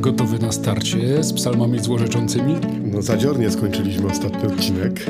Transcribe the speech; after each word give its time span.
Gotowy 0.00 0.38
na 0.38 0.52
starcie 0.52 1.24
z 1.24 1.32
psalmami 1.32 1.80
złorzeczącymi? 1.80 2.54
No 2.82 3.02
zadziornie 3.02 3.50
skończyliśmy 3.50 4.06
ostatni 4.10 4.52
odcinek. 4.52 5.06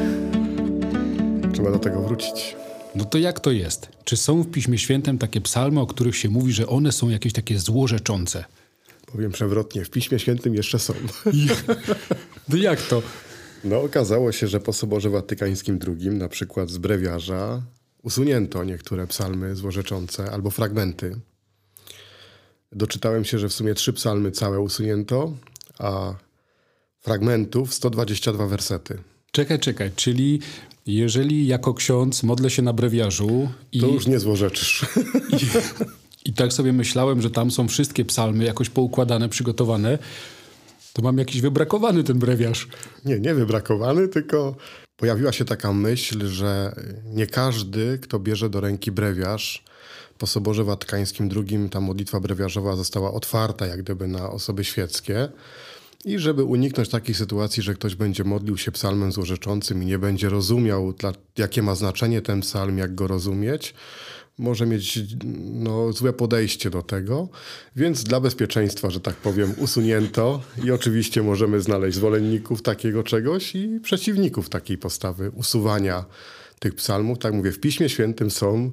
Trzeba 1.53 1.71
do 1.71 1.79
tego 1.79 2.03
wrócić. 2.03 2.57
No 2.95 3.05
to 3.05 3.19
jak 3.19 3.41
to 3.41 3.51
jest? 3.51 3.89
Czy 4.05 4.17
są 4.17 4.43
w 4.43 4.51
Piśmie 4.51 4.79
Świętym 4.79 5.19
takie 5.19 5.41
psalmy, 5.41 5.81
o 5.81 5.87
których 5.87 6.17
się 6.17 6.29
mówi, 6.29 6.53
że 6.53 6.67
one 6.67 6.93
są 6.93 7.09
jakieś 7.09 7.33
takie 7.33 7.59
złorzeczące? 7.59 8.45
Powiem 9.13 9.33
przewrotnie, 9.33 9.85
w 9.85 9.91
Piśmie 9.91 10.19
Świętym 10.19 10.55
jeszcze 10.55 10.79
są. 10.79 10.95
No 12.49 12.57
jak 12.57 12.83
to? 12.83 13.03
No 13.65 13.81
okazało 13.81 14.33
się, 14.33 14.49
że 14.49 14.61
po 14.61 14.73
Soborze 14.73 15.11
Watykańskim 15.11 15.79
II, 15.87 16.11
na 16.11 16.29
przykład 16.29 16.71
z 16.71 16.79
brewiarza, 16.79 17.63
usunięto 18.03 18.65
niektóre 18.65 19.07
psalmy 19.07 19.57
złorzeczące 19.57 20.31
albo 20.31 20.51
fragmenty. 20.51 21.17
Doczytałem 22.73 23.25
się, 23.25 23.39
że 23.39 23.49
w 23.49 23.53
sumie 23.53 23.75
trzy 23.75 23.93
psalmy 23.93 24.31
całe 24.31 24.61
usunięto, 24.61 25.33
a 25.79 26.15
fragmentów 27.01 27.75
122 27.75 28.47
wersety. 28.47 28.99
Czekaj, 29.31 29.59
czekaj, 29.59 29.91
czyli 29.97 30.41
jeżeli 30.87 31.47
jako 31.47 31.75
ksiądz 31.75 32.23
modlę 32.23 32.51
się 32.51 32.63
na 32.63 32.73
brewiarzu 32.73 33.49
i, 33.73 33.81
To 33.81 33.87
już 33.87 34.07
nie 34.07 34.19
złorzeczysz. 34.19 34.87
i, 35.33 35.47
i 36.29 36.33
tak 36.33 36.53
sobie 36.53 36.73
myślałem, 36.73 37.23
że 37.23 37.31
tam 37.31 37.51
są 37.51 37.69
wszystkie 37.69 38.05
psalmy 38.05 38.45
jakoś 38.45 38.71
poukładane, 38.71 39.29
przygotowane, 39.29 39.99
to 40.93 41.03
mam 41.03 41.19
jakiś 41.19 41.41
wybrakowany 41.41 42.05
ten 42.05 42.19
brewiarz. 42.19 42.69
Nie, 43.05 43.21
nie 43.21 43.35
wybrakowany, 43.35 44.09
tylko 44.09 44.57
pojawiła 44.97 45.33
się 45.33 45.45
taka 45.45 45.73
myśl, 45.73 46.27
że 46.27 46.75
nie 47.05 47.27
każdy, 47.27 47.99
kto 47.99 48.19
bierze 48.19 48.51
do 48.51 48.61
ręki 48.61 48.93
brewiarz, 48.93 49.65
po 50.21 50.27
Soborze 50.27 50.65
Watykańskim 50.65 51.29
II 51.37 51.69
ta 51.71 51.81
modlitwa 51.81 52.21
brewiarzowa 52.21 52.77
została 52.77 53.13
otwarta 53.13 53.67
jak 53.67 53.83
gdyby 53.83 54.09
na 54.09 54.31
osoby 54.31 54.65
świeckie. 54.65 55.29
I 56.05 56.19
żeby 56.19 56.45
uniknąć 56.45 56.89
takiej 56.89 57.15
sytuacji, 57.15 57.63
że 57.63 57.75
ktoś 57.75 57.95
będzie 57.95 58.25
modlił 58.25 58.59
się 58.59 58.73
psalmem 58.73 59.13
złorzeczącym 59.13 59.83
i 59.83 59.87
nie 59.87 59.99
będzie 59.99 60.29
rozumiał, 60.29 60.93
dla, 60.93 61.13
jakie 61.39 61.63
ma 61.63 61.75
znaczenie 61.75 62.23
ten 62.23 62.41
psalm, 62.41 62.79
jak 62.79 62.95
go 62.95 63.07
rozumieć, 63.07 63.75
może 64.39 64.67
mieć 64.67 64.99
no, 65.53 65.93
złe 65.93 66.13
podejście 66.13 66.71
do 66.71 66.83
tego. 66.83 67.29
Więc 67.77 68.05
dla 68.05 68.21
bezpieczeństwa, 68.21 68.91
że 68.91 69.01
tak 69.01 69.15
powiem, 69.17 69.55
usunięto 69.59 70.41
i 70.65 70.71
oczywiście 70.71 71.23
możemy 71.23 71.61
znaleźć 71.61 71.97
zwolenników 71.97 72.63
takiego 72.63 73.03
czegoś 73.03 73.55
i 73.55 73.81
przeciwników 73.83 74.49
takiej 74.49 74.79
postawy 74.79 75.31
usuwania 75.31 76.05
tych 76.61 76.75
psalmów. 76.75 77.19
Tak 77.19 77.35
mówię, 77.35 77.53
w 77.53 77.61
Piśmie 77.61 77.89
Świętym 77.89 78.31
są, 78.31 78.73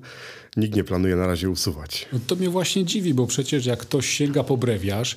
nikt 0.57 0.75
nie 0.75 0.83
planuje 0.83 1.15
na 1.15 1.27
razie 1.27 1.49
usuwać. 1.49 2.07
No 2.13 2.19
to 2.27 2.35
mnie 2.35 2.49
właśnie 2.49 2.85
dziwi, 2.85 3.13
bo 3.13 3.27
przecież 3.27 3.65
jak 3.65 3.79
ktoś 3.79 4.09
sięga 4.09 4.43
po 4.43 4.57
brewiarz, 4.57 5.15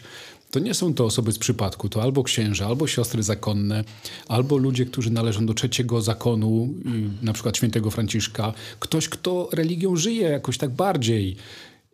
to 0.51 0.59
nie 0.59 0.75
są 0.75 0.95
to 0.95 1.05
osoby 1.05 1.33
z 1.33 1.39
przypadku, 1.39 1.89
to 1.89 2.03
albo 2.03 2.23
księża, 2.25 2.67
albo 2.67 2.87
siostry 2.87 3.23
zakonne, 3.23 3.85
albo 4.29 4.57
ludzie, 4.57 4.87
którzy 4.87 5.11
należą 5.11 5.47
do 5.47 5.55
trzeciego 5.55 6.03
zakonu, 6.03 6.75
y, 7.23 7.25
na 7.25 7.33
przykład 7.33 7.57
świętego 7.57 7.91
Franciszka. 7.91 8.53
Ktoś, 8.81 9.09
kto 9.09 9.49
religią 9.53 9.97
żyje 9.97 10.29
jakoś 10.29 10.59
tak 10.59 10.71
bardziej. 10.71 11.37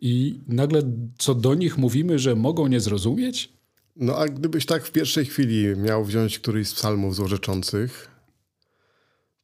I 0.01 0.39
nagle 0.47 0.81
co 1.17 1.35
do 1.35 1.55
nich 1.55 1.77
mówimy, 1.77 2.19
że 2.19 2.35
mogą 2.35 2.67
nie 2.67 2.79
zrozumieć? 2.79 3.49
No 3.95 4.17
a 4.17 4.27
gdybyś 4.27 4.65
tak 4.65 4.85
w 4.85 4.91
pierwszej 4.91 5.25
chwili 5.25 5.65
miał 5.77 6.05
wziąć 6.05 6.39
któryś 6.39 6.67
z 6.67 6.73
psalmów 6.73 7.15
złorzeczących, 7.15 8.16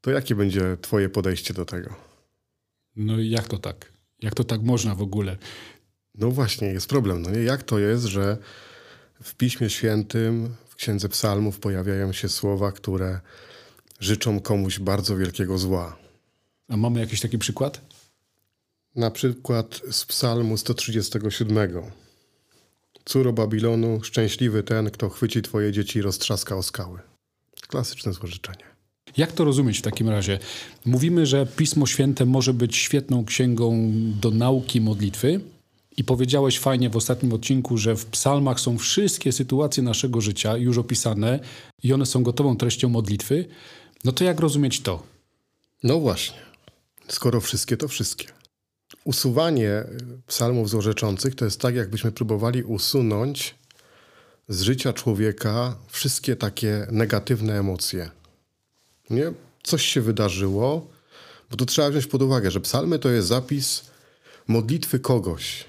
to 0.04 0.12
jakie 0.12 0.36
będzie 0.36 0.78
twoje 0.82 1.10
podejście 1.10 1.54
do 1.54 1.66
tego? 1.66 1.96
No 2.96 3.20
i 3.20 3.30
jak 3.30 3.48
to 3.48 3.58
tak? 3.58 3.92
Jak 4.22 4.36
to 4.36 4.44
tak 4.44 4.62
można 4.62 4.96
w 4.96 5.02
ogóle? 5.02 5.38
No 6.16 6.32
właśnie, 6.32 6.68
jest 6.68 6.90
problem. 6.90 7.22
No 7.22 7.30
nie? 7.32 7.40
Jak 7.40 7.64
to 7.64 7.80
jest, 7.80 8.06
że 8.06 8.38
w 9.24 9.36
Piśmie 9.36 9.70
Świętym, 9.70 10.56
w 10.70 10.76
Księdze 10.76 11.10
Psalmów 11.10 11.60
pojawiają 11.60 12.14
się 12.14 12.30
słowa, 12.30 12.72
które 12.72 13.20
życzą 14.00 14.40
komuś 14.40 14.80
bardzo 14.80 15.18
wielkiego 15.18 15.58
zła? 15.58 15.98
A 16.68 16.78
mamy 16.78 17.00
jakiś 17.00 17.22
taki 17.22 17.38
przykład? 17.38 17.82
Na 18.96 19.12
przykład 19.12 19.82
z 19.92 20.06
Psalmu 20.06 20.58
137. 20.58 21.82
Córo 23.06 23.34
Babilonu, 23.34 24.04
szczęśliwy 24.04 24.64
ten, 24.64 24.92
kto 24.92 25.10
chwyci 25.10 25.42
twoje 25.42 25.72
dzieci 25.72 26.00
i 26.00 26.02
roztrzaska 26.02 26.56
o 26.56 26.64
skały. 26.64 27.00
Klasyczne 27.68 28.14
złożyczenie. 28.14 28.73
Jak 29.18 29.32
to 29.32 29.46
rozumieć 29.46 29.80
w 29.80 29.82
takim 29.82 30.10
razie? 30.10 30.40
Mówimy, 30.86 31.26
że 31.26 31.46
Pismo 31.46 31.86
Święte 31.86 32.26
może 32.26 32.54
być 32.54 32.76
świetną 32.76 33.26
księgą 33.26 33.92
do 34.22 34.32
nauki 34.32 34.82
modlitwy. 34.82 35.42
I 35.98 36.04
powiedziałeś 36.04 36.60
fajnie 36.60 36.90
w 36.90 36.96
ostatnim 36.96 37.34
odcinku, 37.34 37.78
że 37.78 37.96
w 37.96 38.06
psalmach 38.06 38.60
są 38.60 38.78
wszystkie 38.78 39.32
sytuacje 39.32 39.84
naszego 39.84 40.22
życia 40.22 40.58
już 40.58 40.78
opisane 40.78 41.40
i 41.84 41.94
one 41.94 42.06
są 42.06 42.24
gotową 42.24 42.58
treścią 42.58 42.90
modlitwy. 42.90 43.46
No 44.04 44.12
to 44.12 44.24
jak 44.24 44.40
rozumieć 44.40 44.82
to? 44.82 45.04
No 45.84 46.00
właśnie. 46.00 46.38
Skoro 47.08 47.42
wszystkie, 47.42 47.78
to 47.78 47.88
wszystkie. 47.88 48.28
Usuwanie 49.04 49.84
psalmów 50.28 50.70
złorzeczących 50.70 51.36
to 51.36 51.46
jest 51.46 51.62
tak, 51.62 51.76
jakbyśmy 51.76 52.12
próbowali 52.12 52.64
usunąć 52.64 53.56
z 54.48 54.62
życia 54.62 54.94
człowieka 54.94 55.76
wszystkie 55.88 56.36
takie 56.36 56.88
negatywne 56.92 57.60
emocje. 57.60 58.10
Nie? 59.10 59.34
Coś 59.64 59.86
się 59.86 60.02
wydarzyło, 60.02 60.88
bo 61.52 61.58
tu 61.58 61.66
trzeba 61.66 61.90
wziąć 61.90 62.08
pod 62.08 62.22
uwagę, 62.22 62.52
że 62.52 62.62
psalmy 62.62 63.00
to 63.00 63.10
jest 63.10 63.28
zapis 63.28 63.84
modlitwy 64.48 65.00
kogoś. 65.00 65.66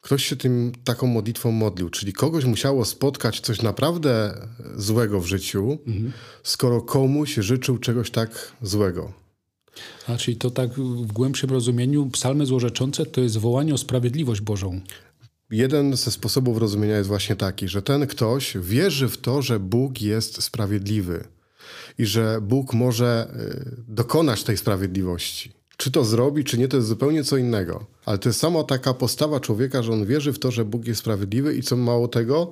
Ktoś 0.00 0.24
się 0.24 0.36
tym 0.36 0.72
taką 0.84 1.06
modlitwą 1.06 1.50
modlił, 1.52 1.90
czyli 1.90 2.12
kogoś 2.12 2.44
musiało 2.44 2.84
spotkać 2.84 3.40
coś 3.40 3.62
naprawdę 3.62 4.34
złego 4.76 5.20
w 5.20 5.26
życiu, 5.26 5.78
mhm. 5.86 6.12
skoro 6.42 6.82
komuś 6.82 7.34
życzył 7.34 7.78
czegoś 7.78 8.10
tak 8.10 8.52
złego. 8.62 9.12
A 10.08 10.16
czyli 10.16 10.36
to 10.36 10.50
tak 10.50 10.70
w 10.80 11.12
głębszym 11.12 11.50
rozumieniu 11.50 12.06
psalmy 12.06 12.46
złorzeczące 12.46 13.06
to 13.06 13.20
jest 13.20 13.38
wołanie 13.38 13.74
o 13.74 13.78
sprawiedliwość 13.78 14.40
Bożą. 14.40 14.80
Jeden 15.50 15.96
ze 15.96 16.10
sposobów 16.10 16.58
rozumienia 16.58 16.96
jest 16.96 17.08
właśnie 17.08 17.36
taki, 17.36 17.68
że 17.68 17.82
ten 17.82 18.06
ktoś 18.06 18.56
wierzy 18.60 19.08
w 19.08 19.16
to, 19.16 19.42
że 19.42 19.60
Bóg 19.60 20.00
jest 20.00 20.42
sprawiedliwy 20.42 21.24
i 21.98 22.06
że 22.06 22.38
Bóg 22.42 22.74
może 22.74 23.28
y, 23.36 23.82
dokonać 23.88 24.44
tej 24.44 24.56
sprawiedliwości. 24.56 25.52
Czy 25.76 25.90
to 25.90 26.04
zrobi, 26.04 26.44
czy 26.44 26.58
nie, 26.58 26.68
to 26.68 26.76
jest 26.76 26.88
zupełnie 26.88 27.24
co 27.24 27.36
innego. 27.36 27.86
Ale 28.04 28.18
to 28.18 28.28
jest 28.28 28.40
sama 28.40 28.64
taka 28.64 28.94
postawa 28.94 29.40
człowieka, 29.40 29.82
że 29.82 29.92
on 29.92 30.06
wierzy 30.06 30.32
w 30.32 30.38
to, 30.38 30.50
że 30.50 30.64
Bóg 30.64 30.86
jest 30.86 31.00
sprawiedliwy 31.00 31.56
i 31.56 31.62
co 31.62 31.76
mało 31.76 32.08
tego, 32.08 32.50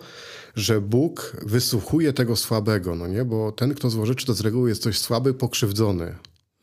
że 0.57 0.81
Bóg 0.81 1.37
wysłuchuje 1.43 2.13
tego 2.13 2.37
słabego, 2.37 2.95
no 2.95 3.07
nie? 3.07 3.25
Bo 3.25 3.53
ten, 3.53 3.75
kto 3.75 3.91
złożyczy, 3.91 4.27
to 4.27 4.35
z 4.35 4.41
reguły 4.41 4.69
jest 4.69 4.83
coś 4.83 4.99
słaby, 4.99 5.35
pokrzywdzony. 5.35 6.15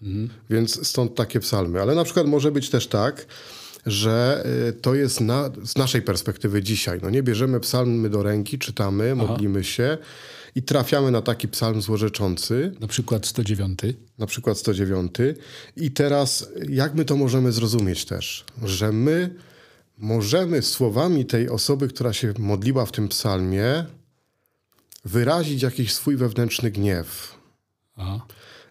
Mhm. 0.01 0.29
Więc 0.49 0.87
stąd 0.87 1.15
takie 1.15 1.39
psalmy. 1.39 1.81
Ale 1.81 1.95
na 1.95 2.03
przykład 2.03 2.27
może 2.27 2.51
być 2.51 2.69
też 2.69 2.87
tak, 2.87 3.25
że 3.85 4.43
y, 4.69 4.73
to 4.73 4.95
jest 4.95 5.21
na, 5.21 5.51
z 5.63 5.77
naszej 5.77 6.01
perspektywy 6.01 6.63
dzisiaj. 6.63 6.99
No 7.01 7.09
nie 7.09 7.23
bierzemy 7.23 7.59
psalmy 7.59 8.09
do 8.09 8.23
ręki, 8.23 8.59
czytamy, 8.59 9.13
Aha. 9.17 9.25
modlimy 9.27 9.63
się 9.63 9.97
i 10.55 10.63
trafiamy 10.63 11.11
na 11.11 11.21
taki 11.21 11.47
psalm 11.47 11.81
złorzeczący. 11.81 12.75
Na 12.79 12.87
przykład 12.87 13.25
109. 13.25 13.79
Na 14.17 14.25
przykład 14.25 14.57
109. 14.57 15.11
I 15.75 15.91
teraz 15.91 16.49
jak 16.69 16.95
my 16.95 17.05
to 17.05 17.17
możemy 17.17 17.51
zrozumieć 17.51 18.05
też? 18.05 18.45
Że 18.63 18.91
my 18.91 19.35
możemy 19.97 20.61
słowami 20.61 21.25
tej 21.25 21.49
osoby, 21.49 21.87
która 21.87 22.13
się 22.13 22.33
modliła 22.39 22.85
w 22.85 22.91
tym 22.91 23.07
psalmie, 23.07 23.85
wyrazić 25.05 25.61
jakiś 25.61 25.93
swój 25.93 26.15
wewnętrzny 26.15 26.71
gniew. 26.71 27.37
Aha. 27.95 28.25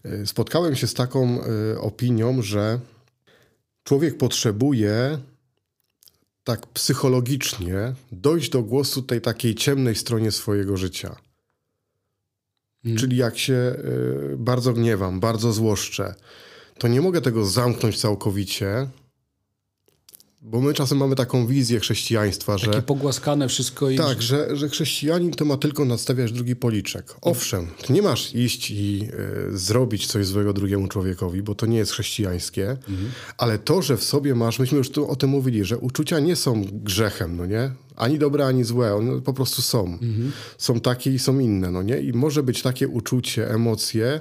Y, 0.06 0.26
spotkałem 0.26 0.76
się 0.76 0.86
z 0.86 0.94
taką 0.94 1.40
y, 1.72 1.80
opinią, 1.80 2.42
że 2.42 2.80
człowiek 3.84 4.18
potrzebuje 4.18 5.18
tak 6.44 6.66
psychologicznie 6.66 7.94
dojść 8.12 8.50
do 8.50 8.62
głosu 8.62 9.02
tej 9.02 9.20
takiej 9.20 9.54
ciemnej 9.54 9.94
stronie 9.94 10.32
swojego 10.32 10.76
życia. 10.76 11.16
Hmm. 12.84 12.98
Czyli 12.98 13.16
jak 13.16 13.38
się 13.38 13.54
y, 14.32 14.36
bardzo 14.36 14.72
gniewam, 14.72 15.20
bardzo 15.20 15.52
złoszczę, 15.52 16.14
to 16.78 16.88
nie 16.88 17.00
mogę 17.00 17.20
tego 17.20 17.44
zamknąć 17.44 18.00
całkowicie, 18.00 18.88
bo 20.42 20.60
my 20.60 20.74
czasem 20.74 20.98
mamy 20.98 21.16
taką 21.16 21.46
wizję 21.46 21.80
chrześcijaństwa, 21.80 22.58
Takie 22.58 22.72
że... 22.72 22.82
pogłaskane 22.82 23.48
wszystko 23.48 23.90
i... 23.90 23.96
Tak, 23.96 24.22
że, 24.22 24.56
że 24.56 24.68
chrześcijanin 24.68 25.30
to 25.30 25.44
ma 25.44 25.56
tylko 25.56 25.84
nadstawiać 25.84 26.32
drugi 26.32 26.56
policzek. 26.56 27.14
Owszem, 27.20 27.66
ty 27.86 27.92
nie 27.92 28.02
masz 28.02 28.34
iść 28.34 28.70
i 28.70 29.08
y, 29.52 29.58
zrobić 29.58 30.06
coś 30.06 30.26
złego 30.26 30.52
drugiemu 30.52 30.88
człowiekowi, 30.88 31.42
bo 31.42 31.54
to 31.54 31.66
nie 31.66 31.78
jest 31.78 31.92
chrześcijańskie, 31.92 32.70
mhm. 32.70 33.10
ale 33.38 33.58
to, 33.58 33.82
że 33.82 33.96
w 33.96 34.04
sobie 34.04 34.34
masz, 34.34 34.58
myśmy 34.58 34.78
już 34.78 34.90
tu 34.90 35.10
o 35.10 35.16
tym 35.16 35.30
mówili, 35.30 35.64
że 35.64 35.78
uczucia 35.78 36.20
nie 36.20 36.36
są 36.36 36.64
grzechem, 36.72 37.36
no 37.36 37.46
nie? 37.46 37.70
Ani 37.96 38.18
dobre, 38.18 38.46
ani 38.46 38.64
złe, 38.64 38.94
one 38.94 39.20
po 39.20 39.32
prostu 39.32 39.62
są. 39.62 39.84
Mhm. 39.84 40.32
Są 40.58 40.80
takie 40.80 41.10
i 41.10 41.18
są 41.18 41.38
inne, 41.38 41.70
no 41.70 41.82
nie? 41.82 42.00
I 42.00 42.12
może 42.12 42.42
być 42.42 42.62
takie 42.62 42.88
uczucie, 42.88 43.50
emocje, 43.50 44.20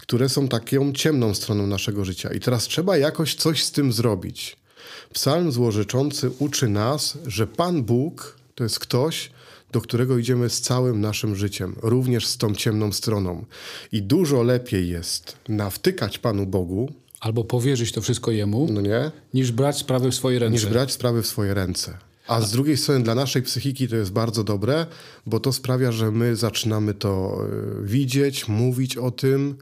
które 0.00 0.28
są 0.28 0.48
taką 0.48 0.92
ciemną 0.92 1.34
stroną 1.34 1.66
naszego 1.66 2.04
życia. 2.04 2.32
I 2.32 2.40
teraz 2.40 2.64
trzeba 2.64 2.96
jakoś 2.96 3.34
coś 3.34 3.64
z 3.64 3.72
tym 3.72 3.92
zrobić. 3.92 4.63
Psalm 5.12 5.52
złorzeczący 5.52 6.30
uczy 6.38 6.68
nas, 6.68 7.18
że 7.26 7.46
Pan 7.46 7.82
Bóg 7.82 8.36
to 8.54 8.64
jest 8.64 8.78
ktoś, 8.78 9.30
do 9.72 9.80
którego 9.80 10.18
idziemy 10.18 10.50
z 10.50 10.60
całym 10.60 11.00
naszym 11.00 11.36
życiem, 11.36 11.76
również 11.82 12.26
z 12.26 12.36
tą 12.38 12.54
ciemną 12.54 12.92
stroną. 12.92 13.44
I 13.92 14.02
dużo 14.02 14.42
lepiej 14.42 14.88
jest 14.88 15.36
nawtykać 15.48 16.18
Panu 16.18 16.46
Bogu, 16.46 16.92
Albo 17.20 17.44
powierzyć 17.44 17.92
to 17.92 18.00
wszystko 18.00 18.30
Jemu, 18.30 18.68
no 18.70 18.80
nie, 18.80 19.10
niż 19.34 19.52
brać 19.52 19.78
sprawy 19.78 20.10
w 20.10 20.14
swoje 20.14 20.38
ręce. 20.38 20.52
niż 20.52 20.66
brać 20.66 20.92
sprawy 20.92 21.22
w 21.22 21.26
swoje 21.26 21.54
ręce. 21.54 21.98
A 22.26 22.40
z 22.40 22.50
drugiej 22.52 22.76
strony 22.76 23.04
dla 23.04 23.14
naszej 23.14 23.42
psychiki 23.42 23.88
to 23.88 23.96
jest 23.96 24.12
bardzo 24.12 24.44
dobre, 24.44 24.86
bo 25.26 25.40
to 25.40 25.52
sprawia, 25.52 25.92
że 25.92 26.10
my 26.10 26.36
zaczynamy 26.36 26.94
to 26.94 27.38
y, 27.82 27.86
widzieć, 27.86 28.48
mówić 28.48 28.96
o 28.96 29.10
tym, 29.10 29.56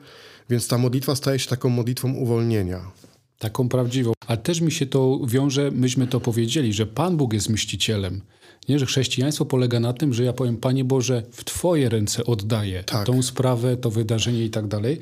więc 0.50 0.68
ta 0.68 0.78
modlitwa 0.78 1.16
staje 1.16 1.38
się 1.38 1.48
taką 1.50 1.68
modlitwą 1.68 2.12
uwolnienia. 2.12 2.90
Taką 3.42 3.68
prawdziwą. 3.68 4.12
A 4.26 4.36
też 4.36 4.60
mi 4.60 4.72
się 4.72 4.86
to 4.86 5.20
wiąże, 5.26 5.70
myśmy 5.70 6.06
to 6.06 6.20
powiedzieli, 6.20 6.72
że 6.72 6.86
Pan 6.86 7.16
Bóg 7.16 7.32
jest 7.32 7.48
mścicielem. 7.48 8.20
Nie, 8.68 8.78
że 8.78 8.86
chrześcijaństwo 8.86 9.44
polega 9.44 9.80
na 9.80 9.92
tym, 9.92 10.14
że 10.14 10.24
ja 10.24 10.32
powiem, 10.32 10.56
Panie 10.56 10.84
Boże, 10.84 11.22
w 11.30 11.44
Twoje 11.44 11.88
ręce 11.88 12.24
oddaję 12.24 12.84
Tak. 12.84 13.06
tą 13.06 13.22
sprawę, 13.22 13.76
to 13.76 13.90
wydarzenie 13.90 14.44
i 14.44 14.50
tak 14.50 14.66
dalej. 14.66 15.00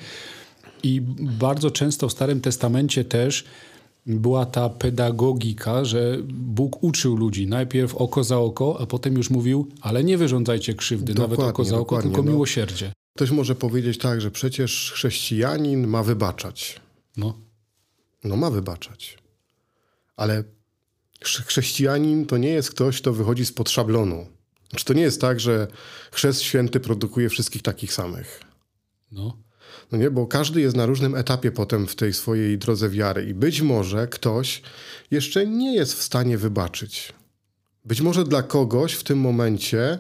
I 0.83 1.01
bardzo 1.41 1.71
często 1.71 2.09
w 2.09 2.13
Starym 2.13 2.41
Testamencie 2.41 3.05
też 3.05 3.45
była 4.07 4.47
ta 4.47 4.69
pedagogika, 4.69 5.85
że 5.85 6.19
Bóg 6.33 6.83
uczył 6.83 7.17
ludzi 7.17 7.47
najpierw 7.47 7.95
oko 7.95 8.25
za 8.25 8.39
oko, 8.39 8.81
a 8.81 8.87
potem 8.87 9.17
już 9.17 9.31
mówił, 9.31 9.67
ale 9.81 10.05
nie 10.05 10.19
wyrządzajcie 10.19 10.75
krzywdy, 10.75 11.15
nawet 11.15 11.31
Dokładnie, 11.31 11.51
oko 11.51 11.65
za 11.65 11.79
oko, 11.79 12.03
tylko 12.03 12.23
no. 12.23 12.31
miłosierdzie. 12.31 12.93
Ktoś 13.17 13.31
może 13.31 13.55
powiedzieć 13.55 13.99
tak, 13.99 14.21
że 14.21 14.31
przecież 14.31 14.93
chrześcijanin 14.95 15.87
ma 15.87 16.03
wybaczać. 16.03 16.81
No. 17.17 17.50
No 18.25 18.37
ma 18.37 18.51
wybaczać. 18.51 19.19
Ale 20.17 20.45
chrze- 21.25 21.43
chrześcijanin 21.43 22.27
to 22.27 22.37
nie 22.37 22.49
jest 22.49 22.71
ktoś, 22.71 23.01
kto 23.01 23.13
wychodzi 23.13 23.47
spod 23.47 23.71
szablonu. 23.71 24.27
Znaczy 24.71 24.85
to 24.85 24.93
nie 24.93 25.03
jest 25.03 25.21
tak, 25.21 25.41
że 25.41 25.67
chrzest 26.13 26.43
święty 26.43 26.81
produkuje 26.81 27.29
wszystkich 27.29 27.63
takich 27.63 27.93
samych. 27.93 28.41
No. 29.13 29.37
No 29.93 29.99
nie, 29.99 30.11
bo 30.11 30.27
każdy 30.27 30.61
jest 30.61 30.77
na 30.77 30.87
różnym 30.87 31.15
etapie 31.15 31.53
potem 31.53 31.87
w 31.87 31.95
tej 31.95 32.13
swojej 32.13 32.59
drodze 32.59 32.89
wiary 32.89 33.25
i 33.25 33.35
być 33.35 33.61
może 33.61 34.09
ktoś 34.09 34.63
jeszcze 35.11 35.47
nie 35.47 35.75
jest 35.75 35.95
w 35.95 36.03
stanie 36.03 36.39
wybaczyć. 36.39 37.13
Być 37.85 38.01
może 38.01 38.25
dla 38.25 38.43
kogoś 38.43 38.93
w 38.93 39.03
tym 39.03 39.19
momencie 39.19 39.99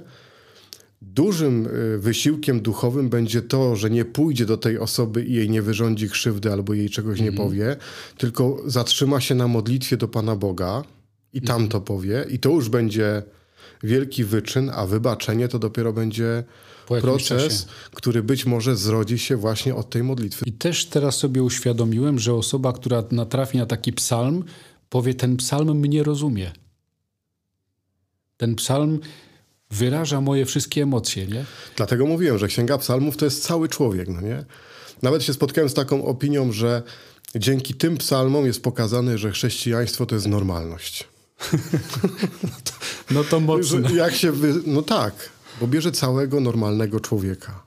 dużym 1.15 1.67
y, 1.67 1.99
wysiłkiem 1.99 2.61
duchowym 2.61 3.09
będzie 3.09 3.43
to, 3.43 3.77
że 3.77 3.91
nie 3.91 4.05
pójdzie 4.05 4.47
do 4.47 4.57
tej 4.57 4.79
osoby 4.79 5.25
i 5.25 5.35
jej 5.35 5.51
nie 5.51 5.63
wyrządzi 5.63 6.11
krzywdy 6.11 6.53
albo 6.53 6.75
jej 6.75 6.91
czegoś 6.91 7.21
nie 7.21 7.33
powie, 7.33 7.77
tylko 8.19 8.63
zatrzyma 8.67 9.21
się 9.21 9.35
na 9.35 9.49
modlitwie 9.49 9.97
do 9.97 10.09
Pana 10.09 10.37
Boga 10.37 10.85
i 11.33 11.43
tam 11.43 11.69
to 11.69 11.81
powie 11.81 12.27
i 12.31 12.39
to 12.39 12.51
już 12.51 12.69
będzie 12.69 13.23
wielki 13.83 14.25
wyczyn, 14.25 14.71
a 14.75 14.87
wybaczenie 14.87 15.49
to 15.49 15.59
dopiero 15.59 15.93
będzie 15.93 16.45
proces, 16.87 17.65
czasie. 17.65 17.67
który 17.95 18.23
być 18.23 18.47
może 18.47 18.77
zrodzi 18.77 19.19
się 19.19 19.37
właśnie 19.37 19.75
od 19.75 19.91
tej 19.91 20.03
modlitwy. 20.03 20.45
I 20.47 20.53
też 20.53 20.87
teraz 20.87 21.17
sobie 21.17 21.43
uświadomiłem, 21.43 22.19
że 22.19 22.35
osoba, 22.35 22.73
która 22.73 23.05
natrafi 23.11 23.59
na 23.59 23.67
taki 23.67 23.93
psalm, 23.93 24.45
powie: 24.89 25.15
Ten 25.15 25.37
psalm 25.37 25.79
mnie 25.79 26.03
rozumie. 26.03 26.53
Ten 28.37 28.55
psalm 28.55 29.01
wyraża 29.71 30.21
moje 30.21 30.47
wszystkie 30.47 30.83
emocje, 30.83 31.27
nie? 31.27 31.45
Dlatego 31.77 32.07
mówiłem, 32.07 32.39
że 32.39 32.49
Księga 32.49 32.79
Psalmów 32.79 33.17
to 33.17 33.25
jest 33.25 33.43
cały 33.43 33.69
człowiek, 33.69 34.09
no 34.09 34.21
nie? 34.21 34.45
Nawet 35.03 35.25
się 35.25 35.33
spotkałem 35.33 35.71
z 35.71 35.75
taką 35.75 36.05
opinią, 36.05 36.53
że 36.53 36.83
dzięki 37.35 37.75
tym 37.75 37.97
psalmom 37.97 38.47
jest 38.47 38.63
pokazane, 38.63 39.19
że 39.19 39.31
chrześcijaństwo 39.31 40.07
to 40.07 40.15
jest 40.15 40.27
normalność. 40.27 41.05
No 43.11 43.25
to 43.25 43.41
mocno. 43.41 43.91
Jak 43.91 44.15
się 44.15 44.33
wy... 44.33 44.55
No 44.67 44.83
tak, 44.83 45.31
bo 45.61 45.67
bierze 45.67 45.93
całego 45.93 46.41
normalnego 46.41 47.01
człowieka. 47.01 47.63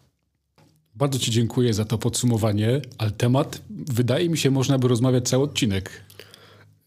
Bardzo 0.96 1.20
Ci 1.20 1.32
dziękuję 1.32 1.74
za 1.74 1.86
to 1.86 1.98
podsumowanie, 1.98 2.82
ale 2.98 3.12
temat, 3.12 3.62
wydaje 3.70 4.30
mi 4.30 4.38
się, 4.38 4.52
można 4.52 4.80
by 4.80 4.88
rozmawiać 4.88 5.30
cały 5.30 5.44
odcinek. 5.44 5.90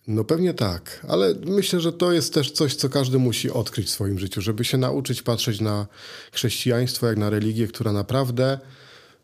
No 0.06 0.24
pewnie 0.24 0.54
tak, 0.54 1.06
ale 1.08 1.34
myślę, 1.46 1.80
że 1.80 1.92
to 1.92 2.12
jest 2.12 2.34
też 2.34 2.50
coś, 2.50 2.74
co 2.74 2.88
każdy 2.88 3.18
musi 3.18 3.50
odkryć 3.50 3.86
w 3.86 3.90
swoim 3.90 4.18
życiu, 4.18 4.40
żeby 4.40 4.64
się 4.64 4.78
nauczyć 4.78 5.22
patrzeć 5.22 5.60
na 5.60 5.86
chrześcijaństwo 6.32 7.06
jak 7.06 7.16
na 7.16 7.30
religię, 7.30 7.66
która 7.66 7.92
naprawdę 7.92 8.58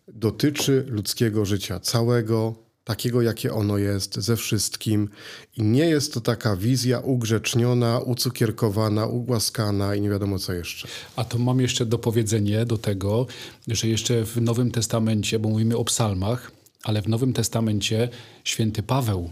dotyczy 0.09 0.85
ludzkiego 0.89 1.45
życia 1.45 1.81
całego, 1.81 2.55
takiego 2.85 3.23
jakie 3.23 3.53
ono 3.53 3.79
jest, 3.79 4.19
ze 4.19 4.37
wszystkim. 4.37 5.09
I 5.57 5.63
nie 5.63 5.87
jest 5.87 6.15
to 6.15 6.21
taka 6.21 6.57
wizja 6.57 7.01
ugrzeczniona, 7.01 8.01
ucukierkowana, 8.01 9.07
ugłaskana 9.07 9.95
i 9.95 10.01
nie 10.01 10.11
wiadomo 10.11 10.39
co 10.39 10.53
jeszcze. 10.53 10.89
A 11.17 11.25
to 11.25 11.39
mam 11.39 11.61
jeszcze 11.61 11.87
dopowiedzenie 11.87 12.67
do 12.67 12.79
tego, 12.79 13.27
że 13.69 13.89
jeszcze 13.89 14.25
w 14.25 14.41
Nowym 14.41 14.71
Testamencie, 14.71 15.39
bo 15.39 15.49
mówimy 15.49 15.77
o 15.77 15.85
psalmach, 15.85 16.53
ale 16.83 17.03
w 17.03 17.09
Nowym 17.09 17.33
Testamencie 17.33 18.09
święty 18.45 18.83
Paweł 18.83 19.31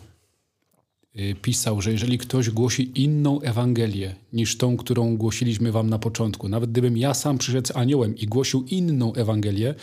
pisał, 1.43 1.83
że 1.83 1.93
jeżeli 1.93 2.19
ktoś 2.19 2.51
głosi 2.51 2.93
inną 2.95 3.41
Ewangelię 3.41 4.15
niż 4.33 4.57
tą, 4.57 4.77
którą 4.77 5.17
głosiliśmy 5.17 5.73
wam 5.73 5.91
na 5.91 5.99
początku, 5.99 6.49
nawet 6.49 6.71
gdybym 6.71 6.97
ja 6.97 7.15
sam 7.15 7.39
przyszedł 7.39 7.69
z 7.69 7.77
aniołem 7.77 8.17
i 8.17 8.27
głosił 8.27 8.65
inną 8.71 9.15
Ewangelię, 9.15 9.75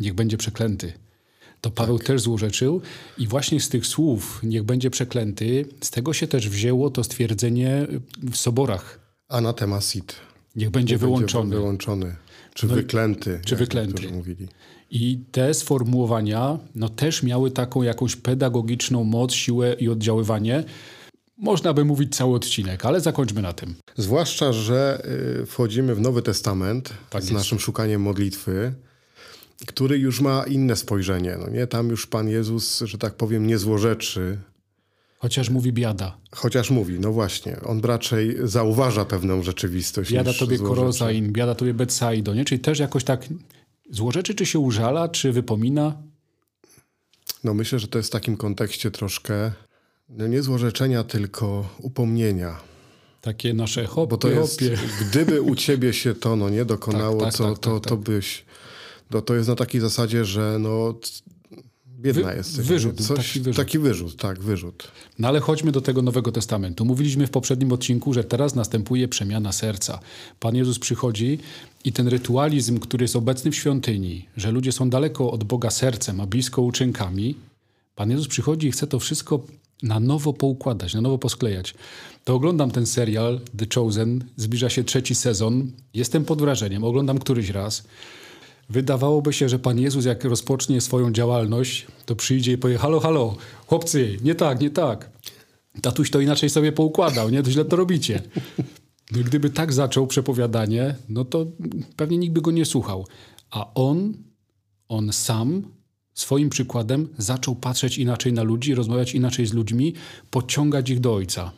niech 0.00 0.14
będzie 0.14 0.36
przeklęty. 0.36 0.92
To 1.60 1.70
Paweł 1.70 1.98
też 1.98 2.20
złorzeczył 2.20 2.80
i 3.18 3.26
właśnie 3.26 3.60
z 3.60 3.68
tych 3.68 3.86
słów 3.86 4.40
niech 4.42 4.62
będzie 4.62 4.90
przeklęty, 4.90 5.66
z 5.80 5.90
tego 5.90 6.12
się 6.12 6.26
też 6.26 6.48
wzięło 6.48 6.90
to 6.90 7.04
stwierdzenie 7.04 7.86
w 8.30 8.36
soborach. 8.36 9.00
Anatema 9.28 9.80
sit. 9.80 10.16
Niech 10.56 10.70
będzie 10.70 10.98
wyłączony. 10.98 11.44
Będzie 11.44 11.56
wyłączony. 11.56 12.16
Czy 12.58 12.66
wyklęty. 12.66 13.40
czy 13.44 13.56
wyklęty. 13.56 14.12
mówili. 14.12 14.48
I 14.90 15.20
te 15.32 15.54
sformułowania 15.54 16.58
no, 16.74 16.88
też 16.88 17.22
miały 17.22 17.50
taką 17.50 17.82
jakąś 17.82 18.16
pedagogiczną 18.16 19.04
moc, 19.04 19.32
siłę 19.32 19.72
i 19.74 19.88
oddziaływanie. 19.88 20.64
Można 21.38 21.74
by 21.74 21.84
mówić 21.84 22.16
cały 22.16 22.34
odcinek, 22.36 22.86
ale 22.86 23.00
zakończmy 23.00 23.42
na 23.42 23.52
tym. 23.52 23.74
Zwłaszcza, 23.96 24.52
że 24.52 25.02
y, 25.42 25.46
wchodzimy 25.46 25.94
w 25.94 26.00
Nowy 26.00 26.22
Testament 26.22 26.94
Tak 27.10 27.22
z 27.22 27.24
jest. 27.24 27.34
naszym 27.34 27.58
szukaniem 27.60 28.02
modlitwy, 28.02 28.72
który 29.66 29.98
już 29.98 30.20
ma 30.20 30.44
inne 30.44 30.76
spojrzenie. 30.76 31.36
No 31.40 31.50
nie? 31.50 31.66
Tam 31.66 31.88
już 31.88 32.06
Pan 32.06 32.28
Jezus, 32.28 32.80
że 32.80 32.98
tak 32.98 33.14
powiem, 33.14 33.46
nie 33.46 33.58
złorzeczy, 33.58 34.38
Chociaż 35.18 35.50
mówi 35.50 35.72
biada. 35.72 36.16
chociaż 36.32 36.70
mówi, 36.70 37.00
no 37.00 37.12
właśnie, 37.12 37.60
on 37.60 37.80
raczej 37.80 38.36
zauważa 38.44 39.04
pewną 39.04 39.42
rzeczywistość. 39.42 40.12
Biada 40.12 40.32
tobie. 40.34 40.58
Korozain, 40.58 41.32
biada 41.32 41.54
tobie 41.54 41.74
Betsaido, 41.74 42.34
nie? 42.34 42.44
Czyli 42.44 42.60
też 42.60 42.78
jakoś 42.78 43.04
tak 43.04 43.28
złorzeczy, 43.90 44.34
czy 44.34 44.46
się 44.46 44.58
użala, 44.58 45.08
czy 45.08 45.32
wypomina? 45.32 46.02
No 47.44 47.54
myślę, 47.54 47.78
że 47.78 47.88
to 47.88 47.98
jest 47.98 48.08
w 48.08 48.12
takim 48.12 48.36
kontekście 48.36 48.90
troszkę 48.90 49.52
no 50.08 50.26
nie 50.26 50.42
złorzeczenia, 50.42 51.04
tylko 51.04 51.68
upomnienia. 51.82 52.56
Takie 53.20 53.54
nasze 53.54 53.86
hopie, 53.86 54.10
Bo 54.10 54.16
to 54.16 54.28
jest, 54.28 54.60
hopie. 54.60 54.76
gdyby 55.10 55.42
u 55.42 55.54
ciebie 55.54 55.92
się 55.92 56.14
to 56.14 56.36
no, 56.36 56.48
nie 56.48 56.64
dokonało, 56.64 57.20
Tak, 57.20 57.28
tak, 57.28 57.34
co, 57.34 57.44
tak, 57.50 57.58
to, 57.58 57.80
tak, 57.80 57.90
to 57.90 57.96
tak. 57.96 58.04
byś. 58.04 58.44
No, 59.10 59.22
to 59.22 59.34
jest 59.34 59.48
na 59.48 59.54
takiej 59.54 59.80
zasadzie, 59.80 60.24
że 60.24 60.56
no, 60.60 60.94
biedna 61.98 62.28
Wy- 62.30 62.36
jesteś. 62.36 62.66
wyrzut? 62.66 63.06
Coś, 63.06 63.16
taki 63.16 63.40
wyrzut. 63.40 63.56
Taki 63.56 63.78
wyrzut, 63.78 64.16
tak, 64.16 64.42
wyrzut. 64.42 64.88
No 65.18 65.28
ale 65.28 65.40
chodźmy 65.40 65.72
do 65.72 65.80
tego 65.80 66.02
Nowego 66.02 66.32
Testamentu. 66.32 66.84
Mówiliśmy 66.84 67.26
w 67.26 67.30
poprzednim 67.30 67.72
odcinku, 67.72 68.14
że 68.14 68.24
teraz 68.24 68.54
następuje 68.54 69.08
przemiana 69.08 69.52
serca. 69.52 70.00
Pan 70.40 70.56
Jezus 70.56 70.78
przychodzi 70.78 71.38
i 71.84 71.92
ten 71.92 72.08
rytualizm, 72.08 72.78
który 72.78 73.04
jest 73.04 73.16
obecny 73.16 73.50
w 73.50 73.56
świątyni, 73.56 74.26
że 74.36 74.50
ludzie 74.52 74.72
są 74.72 74.90
daleko 74.90 75.30
od 75.30 75.44
Boga 75.44 75.70
sercem, 75.70 76.20
a 76.20 76.26
blisko 76.26 76.62
uczynkami, 76.62 77.34
Pan 77.96 78.10
Jezus 78.10 78.28
przychodzi 78.28 78.66
i 78.68 78.72
chce 78.72 78.86
to 78.86 78.98
wszystko 78.98 79.40
na 79.82 80.00
nowo 80.00 80.32
poukładać, 80.32 80.94
na 80.94 81.00
nowo 81.00 81.18
posklejać. 81.18 81.74
To 82.24 82.34
oglądam 82.34 82.70
ten 82.70 82.86
serial 82.86 83.40
The 83.58 83.66
Chosen, 83.74 84.24
zbliża 84.36 84.70
się 84.70 84.84
trzeci 84.84 85.14
sezon, 85.14 85.70
jestem 85.94 86.24
pod 86.24 86.40
wrażeniem, 86.40 86.84
oglądam 86.84 87.18
któryś 87.18 87.50
raz. 87.50 87.84
Wydawałoby 88.68 89.32
się, 89.32 89.48
że 89.48 89.58
Pan 89.58 89.78
Jezus, 89.78 90.04
jak 90.04 90.24
rozpocznie 90.24 90.80
swoją 90.80 91.12
działalność, 91.12 91.86
to 92.06 92.16
przyjdzie 92.16 92.52
i 92.52 92.58
powie: 92.58 92.78
Halo, 92.78 93.00
halo, 93.00 93.36
chłopcy, 93.66 94.16
nie 94.22 94.34
tak, 94.34 94.60
nie 94.60 94.70
tak. 94.70 95.10
Tatuś 95.82 96.10
to 96.10 96.20
inaczej 96.20 96.50
sobie 96.50 96.72
poukładał, 96.72 97.30
nie? 97.30 97.42
To 97.42 97.50
źle 97.50 97.64
to 97.64 97.76
robicie. 97.76 98.22
No, 99.12 99.18
gdyby 99.24 99.50
tak 99.50 99.72
zaczął 99.72 100.06
przepowiadanie, 100.06 100.94
no 101.08 101.24
to 101.24 101.46
pewnie 101.96 102.18
nikt 102.18 102.34
by 102.34 102.40
go 102.40 102.50
nie 102.50 102.64
słuchał. 102.64 103.06
A 103.50 103.74
on, 103.74 104.14
on 104.88 105.12
sam 105.12 105.62
swoim 106.14 106.50
przykładem 106.50 107.08
zaczął 107.18 107.54
patrzeć 107.54 107.98
inaczej 107.98 108.32
na 108.32 108.42
ludzi, 108.42 108.74
rozmawiać 108.74 109.14
inaczej 109.14 109.46
z 109.46 109.52
ludźmi, 109.52 109.94
pociągać 110.30 110.90
ich 110.90 111.00
do 111.00 111.14
Ojca. 111.14 111.52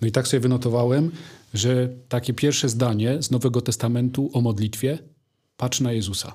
No 0.00 0.08
i 0.08 0.12
tak 0.12 0.28
sobie 0.28 0.40
wynotowałem, 0.40 1.10
że 1.54 1.88
takie 2.08 2.34
pierwsze 2.34 2.68
zdanie 2.68 3.22
z 3.22 3.30
Nowego 3.30 3.60
Testamentu 3.60 4.30
o 4.32 4.40
modlitwie, 4.40 4.98
patrz 5.58 5.80
na 5.80 5.92
Jezusa. 5.92 6.32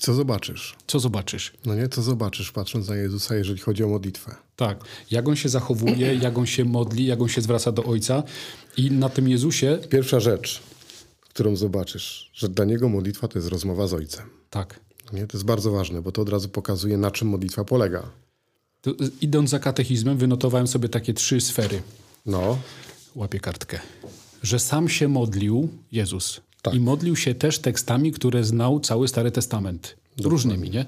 Co 0.00 0.14
zobaczysz? 0.14 0.76
Co 0.86 1.00
zobaczysz? 1.00 1.52
No 1.66 1.74
nie, 1.74 1.88
co 1.88 2.02
zobaczysz 2.02 2.52
patrząc 2.52 2.88
na 2.88 2.96
Jezusa, 2.96 3.34
jeżeli 3.34 3.60
chodzi 3.60 3.84
o 3.84 3.88
modlitwę? 3.88 4.34
Tak, 4.56 4.84
jak 5.10 5.28
on 5.28 5.36
się 5.36 5.48
zachowuje, 5.48 6.14
jak 6.26 6.38
on 6.38 6.46
się 6.46 6.64
modli, 6.64 7.06
jak 7.06 7.20
on 7.20 7.28
się 7.28 7.40
zwraca 7.42 7.72
do 7.72 7.84
Ojca. 7.84 8.22
I 8.76 8.90
na 8.90 9.08
tym 9.08 9.28
Jezusie 9.28 9.78
Pierwsza 9.90 10.20
rzecz. 10.20 10.62
którą 11.20 11.56
zobaczysz, 11.56 12.30
że 12.34 12.48
dla 12.48 12.64
niego 12.64 12.88
modlitwa 12.88 13.28
to 13.28 13.38
jest 13.38 13.48
rozmowa 13.48 13.86
z 13.86 13.94
ojcem. 13.94 14.26
Tak. 14.50 14.80
Nie? 15.12 15.26
To 15.26 15.36
jest 15.36 15.44
bardzo 15.44 15.70
ważne, 15.70 16.02
bo 16.02 16.12
to 16.12 16.22
od 16.22 16.28
razu 16.28 16.48
pokazuje, 16.48 16.98
na 16.98 17.10
czym 17.10 17.28
modlitwa 17.28 17.64
polega. 17.64 18.02
To, 18.80 18.90
y, 18.90 18.94
idąc 19.20 19.50
za 19.50 19.58
katechizmem, 19.58 20.18
wynotowałem 20.18 20.66
sobie 20.66 20.88
takie 20.88 21.14
trzy 21.14 21.40
sfery. 21.40 21.82
No, 22.26 22.58
Łapię 23.14 23.40
kartkę. 23.40 23.80
Że 24.42 24.58
sam 24.58 24.88
się 24.88 25.08
modlił 25.08 25.68
Jezus. 25.92 26.40
Tak. 26.62 26.74
I 26.74 26.80
modlił 26.80 27.16
się 27.16 27.34
też 27.34 27.58
tekstami, 27.58 28.12
które 28.12 28.44
znał 28.44 28.80
cały 28.80 29.08
Stary 29.08 29.30
Testament. 29.30 29.96
Różnymi, 30.22 30.70
nie? 30.70 30.86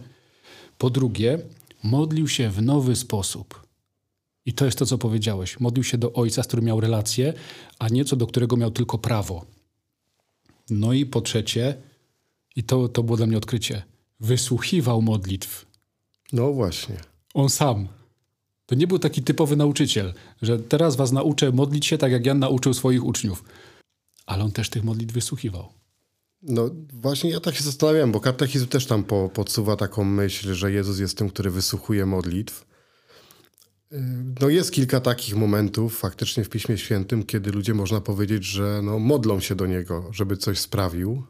Po 0.78 0.90
drugie, 0.90 1.38
modlił 1.83 2.28
się 2.28 2.50
w 2.50 2.62
nowy 2.62 2.97
sposób. 2.97 3.64
I 4.47 4.52
to 4.52 4.64
jest 4.64 4.78
to, 4.78 4.87
co 4.87 4.99
powiedziałeś. 4.99 5.61
Modlił 5.61 5.85
się 5.85 5.99
do 5.99 6.12
Ojca, 6.12 6.43
z 6.43 6.47
którym 6.47 6.64
miał 6.64 6.81
relację, 6.81 7.33
a 7.78 7.88
nie 7.88 8.04
co 8.04 8.16
do 8.16 8.26
którego 8.26 8.57
miał 8.57 8.71
tylko 8.71 8.99
prawo. 8.99 9.45
No 10.71 10.93
i 10.93 11.07
po 11.07 11.21
trzecie, 11.21 11.75
i 12.57 12.64
to, 12.64 12.88
to 12.88 13.02
było 13.02 13.16
dla 13.16 13.26
mnie 13.26 13.37
odkrycie, 13.37 13.83
wysłuchiwał 14.21 15.02
modlitw. 15.02 15.66
no 16.33 16.52
właśnie. 16.52 16.97
On 17.35 17.49
sam. 17.49 17.88
To 18.66 18.75
nie 18.75 18.87
był 18.87 18.99
taki 18.99 19.23
typowy 19.23 19.57
nauczyciel, 19.57 20.14
że 20.43 20.59
teraz 20.59 20.97
was 20.97 21.12
nauczę 21.12 21.52
modlić 21.52 21.87
się 21.87 21.99
tak, 21.99 22.12
jak 22.12 22.26
Jan 22.26 22.38
nauczył 22.38 22.75
swoich 22.75 23.04
uczniów. 23.04 23.45
Ale 24.26 24.45
on 24.45 24.52
też 24.52 24.71
tych 24.71 24.85
modlitw 24.85 25.14
wysłuchiwał. 25.14 25.73
No 26.43 26.71
właśnie 26.93 27.31
ja 27.31 27.40
tak 27.40 27.54
się 27.54 27.64
zastanawiałem, 27.64 28.12
bo 28.12 28.21
katechizm 28.21 28.66
też 28.66 28.87
tam 28.87 29.04
po, 29.04 29.28
podsuwa 29.28 29.76
taką 29.76 30.04
myśl, 30.04 30.54
że 30.54 30.73
Jezus 30.73 30.99
jest 30.99 31.19
tym, 31.19 31.31
który 31.31 31.50
wysłuchuje 31.50 32.07
modlitw. 32.07 32.66
Yy, 33.90 33.99
No 34.40 34.49
jest 34.49 34.73
kilka 34.73 35.00
takich 35.00 35.37
momentów 35.37 35.99
faktycznie 35.99 36.45
w 36.45 36.49
Piśmie 36.49 36.78
Świętym, 36.78 37.23
kiedy 37.23 37.50
ludzie 37.50 37.75
można 37.75 38.00
powiedzieć, 38.00 38.45
że 38.45 38.81
no, 38.83 38.99
modlą 38.99 39.40
się 39.40 39.54
do 39.54 39.66
Niego, 39.66 40.09
żeby 40.12 40.37
coś 40.37 40.59
sprawił. 40.59 41.23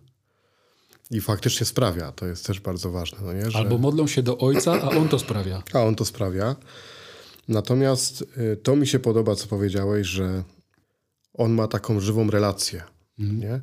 I 1.10 1.20
faktycznie 1.20 1.66
sprawia. 1.66 2.12
To 2.12 2.26
jest 2.26 2.46
też 2.46 2.60
bardzo 2.60 2.90
ważne. 2.90 3.18
No 3.22 3.32
nie? 3.32 3.50
Że... 3.50 3.58
Albo 3.58 3.78
modlą 3.78 4.06
się 4.06 4.22
do 4.22 4.38
Ojca, 4.38 4.82
a 4.82 4.88
On 4.88 5.08
to 5.08 5.18
sprawia. 5.18 5.62
A 5.72 5.82
on 5.82 5.94
to 5.94 6.04
sprawia. 6.04 6.56
Natomiast 7.48 8.24
y, 8.52 8.56
to 8.56 8.76
mi 8.76 8.86
się 8.86 8.98
podoba, 8.98 9.34
co 9.34 9.46
powiedziałeś, 9.46 10.06
że 10.06 10.44
on 11.34 11.52
ma 11.52 11.68
taką 11.68 12.00
żywą 12.00 12.30
relację. 12.30 12.82
Nie? 13.18 13.60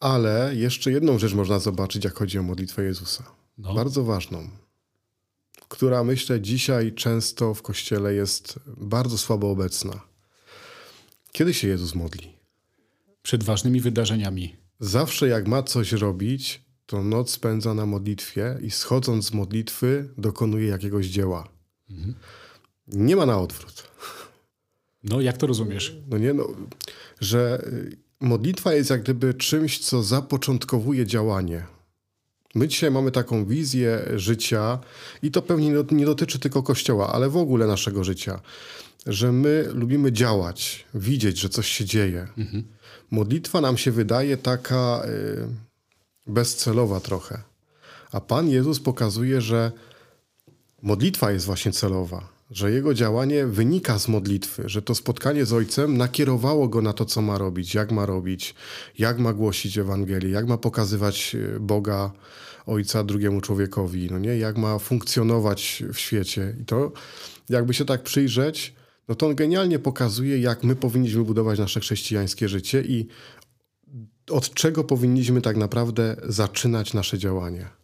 Ale 0.00 0.52
jeszcze 0.54 0.92
jedną 0.92 1.18
rzecz 1.18 1.34
można 1.34 1.58
zobaczyć, 1.58 2.04
jak 2.04 2.14
chodzi 2.14 2.38
o 2.38 2.42
modlitwę 2.42 2.82
Jezusa. 2.82 3.24
No. 3.58 3.74
Bardzo 3.74 4.04
ważną, 4.04 4.48
która 5.68 6.04
myślę 6.04 6.40
dzisiaj 6.40 6.92
często 6.92 7.54
w 7.54 7.62
kościele 7.62 8.14
jest 8.14 8.58
bardzo 8.66 9.18
słabo 9.18 9.50
obecna. 9.50 10.00
Kiedy 11.32 11.54
się 11.54 11.68
Jezus 11.68 11.94
modli? 11.94 12.32
Przed 13.22 13.44
ważnymi 13.44 13.80
wydarzeniami. 13.80 14.56
Zawsze 14.80 15.28
jak 15.28 15.48
ma 15.48 15.62
coś 15.62 15.92
robić, 15.92 16.64
to 16.86 17.04
noc 17.04 17.30
spędza 17.30 17.74
na 17.74 17.86
modlitwie 17.86 18.58
i 18.62 18.70
schodząc 18.70 19.24
z 19.24 19.32
modlitwy 19.32 20.08
dokonuje 20.18 20.66
jakiegoś 20.66 21.06
dzieła. 21.06 21.48
Nie 22.86 23.16
ma 23.16 23.26
na 23.26 23.38
odwrót. 23.38 23.88
No, 25.04 25.20
jak 25.20 25.36
to 25.36 25.46
rozumiesz? 25.46 25.96
No 26.08 26.18
nie, 26.18 26.34
no, 26.34 26.48
że 27.20 27.62
y, 27.66 27.96
modlitwa 28.20 28.74
jest 28.74 28.90
jak 28.90 29.02
gdyby 29.02 29.34
czymś, 29.34 29.78
co 29.78 30.02
zapoczątkowuje 30.02 31.06
działanie. 31.06 31.66
My 32.54 32.68
dzisiaj 32.68 32.90
mamy 32.90 33.10
taką 33.10 33.44
wizję 33.44 34.02
życia 34.16 34.78
i 35.22 35.30
to 35.30 35.42
pewnie 35.42 35.68
nie 35.68 35.74
dot- 35.74 35.92
nie 35.92 36.04
dotyczy 36.06 36.38
tylko 36.38 36.62
Kościoła, 36.62 37.12
ale 37.12 37.28
w 37.30 37.36
ogóle 37.36 37.66
naszego 37.66 38.04
życia, 38.04 38.40
że 39.06 39.32
my 39.32 39.68
lubimy 39.74 40.12
działać, 40.12 40.84
widzieć, 40.94 41.38
że 41.38 41.48
coś 41.48 41.68
się 41.68 41.84
dzieje. 41.84 42.28
Modlitwa 43.10 43.60
nam 43.60 43.76
się 43.78 43.90
wydaje 43.92 44.36
taka 44.36 45.02
y, 45.06 46.32
bezcelowa 46.32 47.00
trochę. 47.00 47.42
A 48.12 48.20
Pan 48.20 48.48
Jezus 48.48 48.80
pokazuje, 48.80 49.40
że 49.40 49.72
modlitwa 50.82 51.32
jest 51.32 51.46
właśnie 51.46 51.72
celowa, 51.72 52.28
że 52.52 52.70
jego 52.70 52.94
działanie 52.94 53.46
wynika 53.46 53.98
z 53.98 54.08
modlitwy, 54.08 54.62
że 54.66 54.82
to 54.82 54.94
spotkanie 54.94 55.46
z 55.46 55.52
Ojcem 55.52 55.96
nakierowało 55.96 56.68
go 56.68 56.82
na 56.82 56.92
to, 56.92 57.04
co 57.04 57.22
ma 57.22 57.38
robić, 57.38 57.74
jak 57.74 57.92
ma 57.92 58.06
robić, 58.06 58.54
jak 58.98 59.18
ma 59.18 59.32
głosić 59.32 59.78
Ewangelię, 59.78 60.30
jak 60.30 60.46
ma 60.46 60.58
pokazywać 60.58 61.36
e, 61.56 61.60
Boga, 61.60 62.12
Ojca 62.66 63.04
drugiemu 63.04 63.40
człowiekowi, 63.40 64.08
no 64.10 64.18
nie? 64.18 64.38
jak 64.38 64.56
ma 64.58 64.78
funkcjonować 64.78 65.82
w 65.92 65.98
świecie. 65.98 66.56
I 66.60 66.64
to, 66.64 66.92
jakby 67.48 67.74
się 67.74 67.84
tak 67.84 68.02
przyjrzeć, 68.02 68.74
no 69.08 69.14
to 69.14 69.26
on 69.26 69.34
genialnie 69.34 69.78
pokazuje, 69.78 70.38
jak 70.38 70.64
my 70.64 70.76
powinniśmy 70.76 71.24
budować 71.24 71.58
nasze 71.58 71.80
chrześcijańskie 71.80 72.48
życie 72.48 72.82
i 72.82 73.08
od 74.30 74.54
czego 74.54 74.84
powinniśmy 74.84 75.40
tak 75.40 75.56
naprawdę 75.56 76.16
zaczynać 76.28 76.94
nasze 76.94 77.18
działanie. 77.18 77.81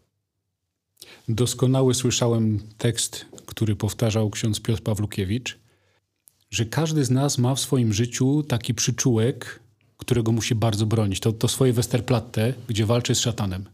Doskonały 1.28 1.94
słyszałem 1.94 2.60
tekst, 2.78 3.26
który 3.46 3.76
powtarzał 3.76 4.30
ksiądz 4.30 4.60
Piotr 4.60 4.82
Pawlukiewicz, 4.82 5.58
że 6.50 6.66
każdy 6.66 7.04
z 7.04 7.10
nas 7.10 7.38
ma 7.38 7.54
w 7.54 7.60
swoim 7.60 7.92
życiu 7.92 8.42
taki 8.42 8.74
przyczółek, 8.74 9.60
którego 9.96 10.32
musi 10.32 10.54
bardzo 10.54 10.86
bronić. 10.86 11.20
To, 11.20 11.32
to 11.32 11.48
swoje 11.48 11.72
Westerplatte, 11.72 12.54
gdzie 12.68 12.86
walczy 12.86 13.14
z 13.14 13.20
szatanem. 13.20 13.64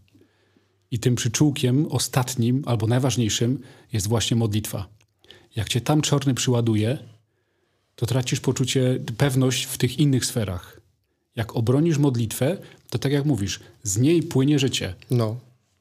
I 0.91 0.99
tym 0.99 1.15
przyczółkiem 1.15 1.87
ostatnim, 1.87 2.63
albo 2.67 2.87
najważniejszym, 2.87 3.61
jest 3.93 4.09
właśnie 4.09 4.37
modlitwa. 4.37 4.89
Jak 5.57 5.69
cię 5.69 5.81
tam 5.81 6.03
czarny 6.03 6.35
przyładuje, 6.35 6.99
to 7.95 8.07
tracisz 8.07 8.41
poczucie, 8.41 9.01
pewność 9.17 9.65
w 9.65 9.79
tych 9.79 9.99
innych 9.99 10.27
sferach. 10.27 10.81
Jak 11.37 11.57
obronisz 11.57 11.99
modlitwę, 11.99 12.59
to 12.91 12.99
tak 12.99 13.13
jak 13.13 13.25
mówisz, 13.25 13.61
z 13.83 13.99
niej 13.99 14.23
płynie 14.23 14.59
życie. 14.59 14.95
No, 15.11 15.37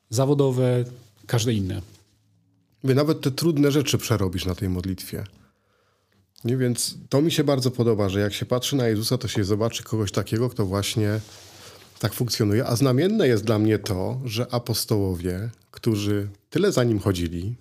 Zawodowe, 0.09 0.85
każde 1.27 1.53
inne. 1.53 1.81
Wy 2.83 2.95
nawet 2.95 3.21
te 3.21 3.31
trudne 3.31 3.71
rzeczy 3.71 3.97
przerobisz 3.97 4.45
na 4.45 4.55
tej 4.55 4.69
modlitwie. 4.69 5.23
Nie, 6.43 6.57
więc 6.57 6.97
to 7.09 7.21
mi 7.21 7.31
się 7.31 7.43
bardzo 7.43 7.71
podoba, 7.71 8.09
że 8.09 8.19
jak 8.19 8.33
się 8.33 8.45
patrzy 8.45 8.75
na 8.75 8.87
Jezusa, 8.87 9.17
to 9.17 9.27
się 9.27 9.43
zobaczy 9.43 9.83
kogoś 9.83 10.11
takiego, 10.11 10.49
kto 10.49 10.65
właśnie 10.65 11.19
tak 11.99 12.13
funkcjonuje. 12.13 12.65
A 12.65 12.75
znamienne 12.75 13.27
jest 13.27 13.43
dla 13.43 13.59
mnie 13.59 13.79
to, 13.79 14.21
że 14.25 14.53
apostołowie, 14.53 15.49
którzy 15.71 16.27
tyle 16.49 16.71
za 16.71 16.83
nim 16.83 16.99
chodzili, 16.99 17.55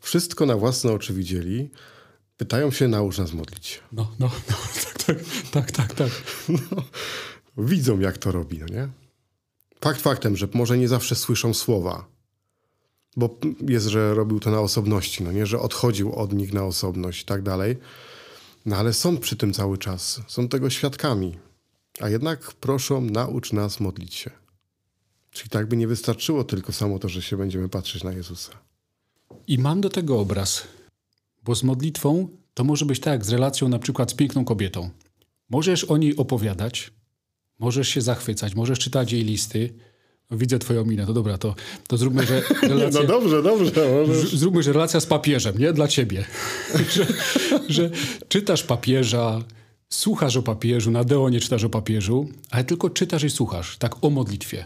wszystko 0.00 0.46
na 0.46 0.56
własne 0.56 0.92
oczy 0.92 1.14
widzieli, 1.14 1.70
pytają 2.36 2.70
się, 2.70 2.88
naucz 2.88 3.18
nas 3.18 3.32
modlić. 3.32 3.80
No, 3.92 4.10
no, 4.18 4.30
no 4.50 4.56
tak, 4.82 5.04
tak, 5.04 5.18
tak, 5.50 5.72
tak, 5.72 5.94
tak. 5.94 6.10
Widzą, 7.58 8.00
jak 8.00 8.18
to 8.18 8.32
robi, 8.32 8.58
no 8.58 8.66
nie? 8.66 8.88
Fakt 9.80 10.00
faktem, 10.00 10.36
że 10.36 10.48
może 10.54 10.78
nie 10.78 10.88
zawsze 10.88 11.14
słyszą 11.14 11.54
słowa, 11.54 12.13
bo 13.16 13.38
jest, 13.68 13.86
że 13.86 14.14
robił 14.14 14.40
to 14.40 14.50
na 14.50 14.60
osobności, 14.60 15.24
no 15.24 15.32
nie, 15.32 15.46
że 15.46 15.60
odchodził 15.60 16.12
od 16.12 16.32
nich 16.32 16.52
na 16.52 16.64
osobność 16.64 17.22
i 17.22 17.24
tak 17.24 17.42
dalej. 17.42 17.76
No 18.66 18.76
ale 18.76 18.92
są 18.92 19.18
przy 19.18 19.36
tym 19.36 19.52
cały 19.52 19.78
czas, 19.78 20.20
są 20.28 20.48
tego 20.48 20.70
świadkami. 20.70 21.38
A 22.00 22.08
jednak 22.08 22.52
proszą, 22.52 23.00
naucz 23.00 23.52
nas 23.52 23.80
modlić 23.80 24.14
się. 24.14 24.30
Czyli 25.30 25.50
tak 25.50 25.66
by 25.66 25.76
nie 25.76 25.86
wystarczyło 25.86 26.44
tylko 26.44 26.72
samo 26.72 26.98
to, 26.98 27.08
że 27.08 27.22
się 27.22 27.36
będziemy 27.36 27.68
patrzeć 27.68 28.04
na 28.04 28.12
Jezusa. 28.12 28.52
I 29.46 29.58
mam 29.58 29.80
do 29.80 29.90
tego 29.90 30.20
obraz, 30.20 30.62
bo 31.44 31.54
z 31.54 31.62
modlitwą 31.62 32.28
to 32.54 32.64
może 32.64 32.84
być 32.84 33.00
tak 33.00 33.24
z 33.24 33.28
relacją 33.28 33.68
na 33.68 33.78
przykład 33.78 34.10
z 34.10 34.14
piękną 34.14 34.44
kobietą. 34.44 34.90
Możesz 35.50 35.84
o 35.84 35.96
niej 35.96 36.16
opowiadać, 36.16 36.92
możesz 37.58 37.88
się 37.88 38.00
zachwycać, 38.00 38.54
możesz 38.54 38.78
czytać 38.78 39.12
jej 39.12 39.24
listy. 39.24 39.74
Widzę 40.30 40.58
twoją 40.58 40.84
minę, 40.84 41.06
to 41.06 41.12
dobra, 41.12 41.38
to, 41.38 41.54
to 41.88 41.96
zróbmy, 41.96 42.26
że 42.26 42.42
relacja... 42.62 43.00
No 43.02 43.06
dobrze, 43.06 43.42
dobrze. 43.42 44.04
Możesz. 44.06 44.34
Zróbmy, 44.34 44.62
że 44.62 44.72
relacja 44.72 45.00
z 45.00 45.06
papieżem, 45.06 45.58
nie? 45.58 45.72
Dla 45.72 45.88
ciebie. 45.88 46.24
że, 46.94 47.06
że 47.68 47.90
czytasz 48.28 48.62
papieża, 48.62 49.42
słuchasz 49.88 50.36
o 50.36 50.42
papieżu, 50.42 50.90
na 50.90 51.04
Deo 51.04 51.28
nie 51.28 51.40
czytasz 51.40 51.64
o 51.64 51.70
papieżu, 51.70 52.28
ale 52.50 52.64
tylko 52.64 52.90
czytasz 52.90 53.24
i 53.24 53.30
słuchasz, 53.30 53.76
tak 53.76 54.04
o 54.04 54.10
modlitwie. 54.10 54.64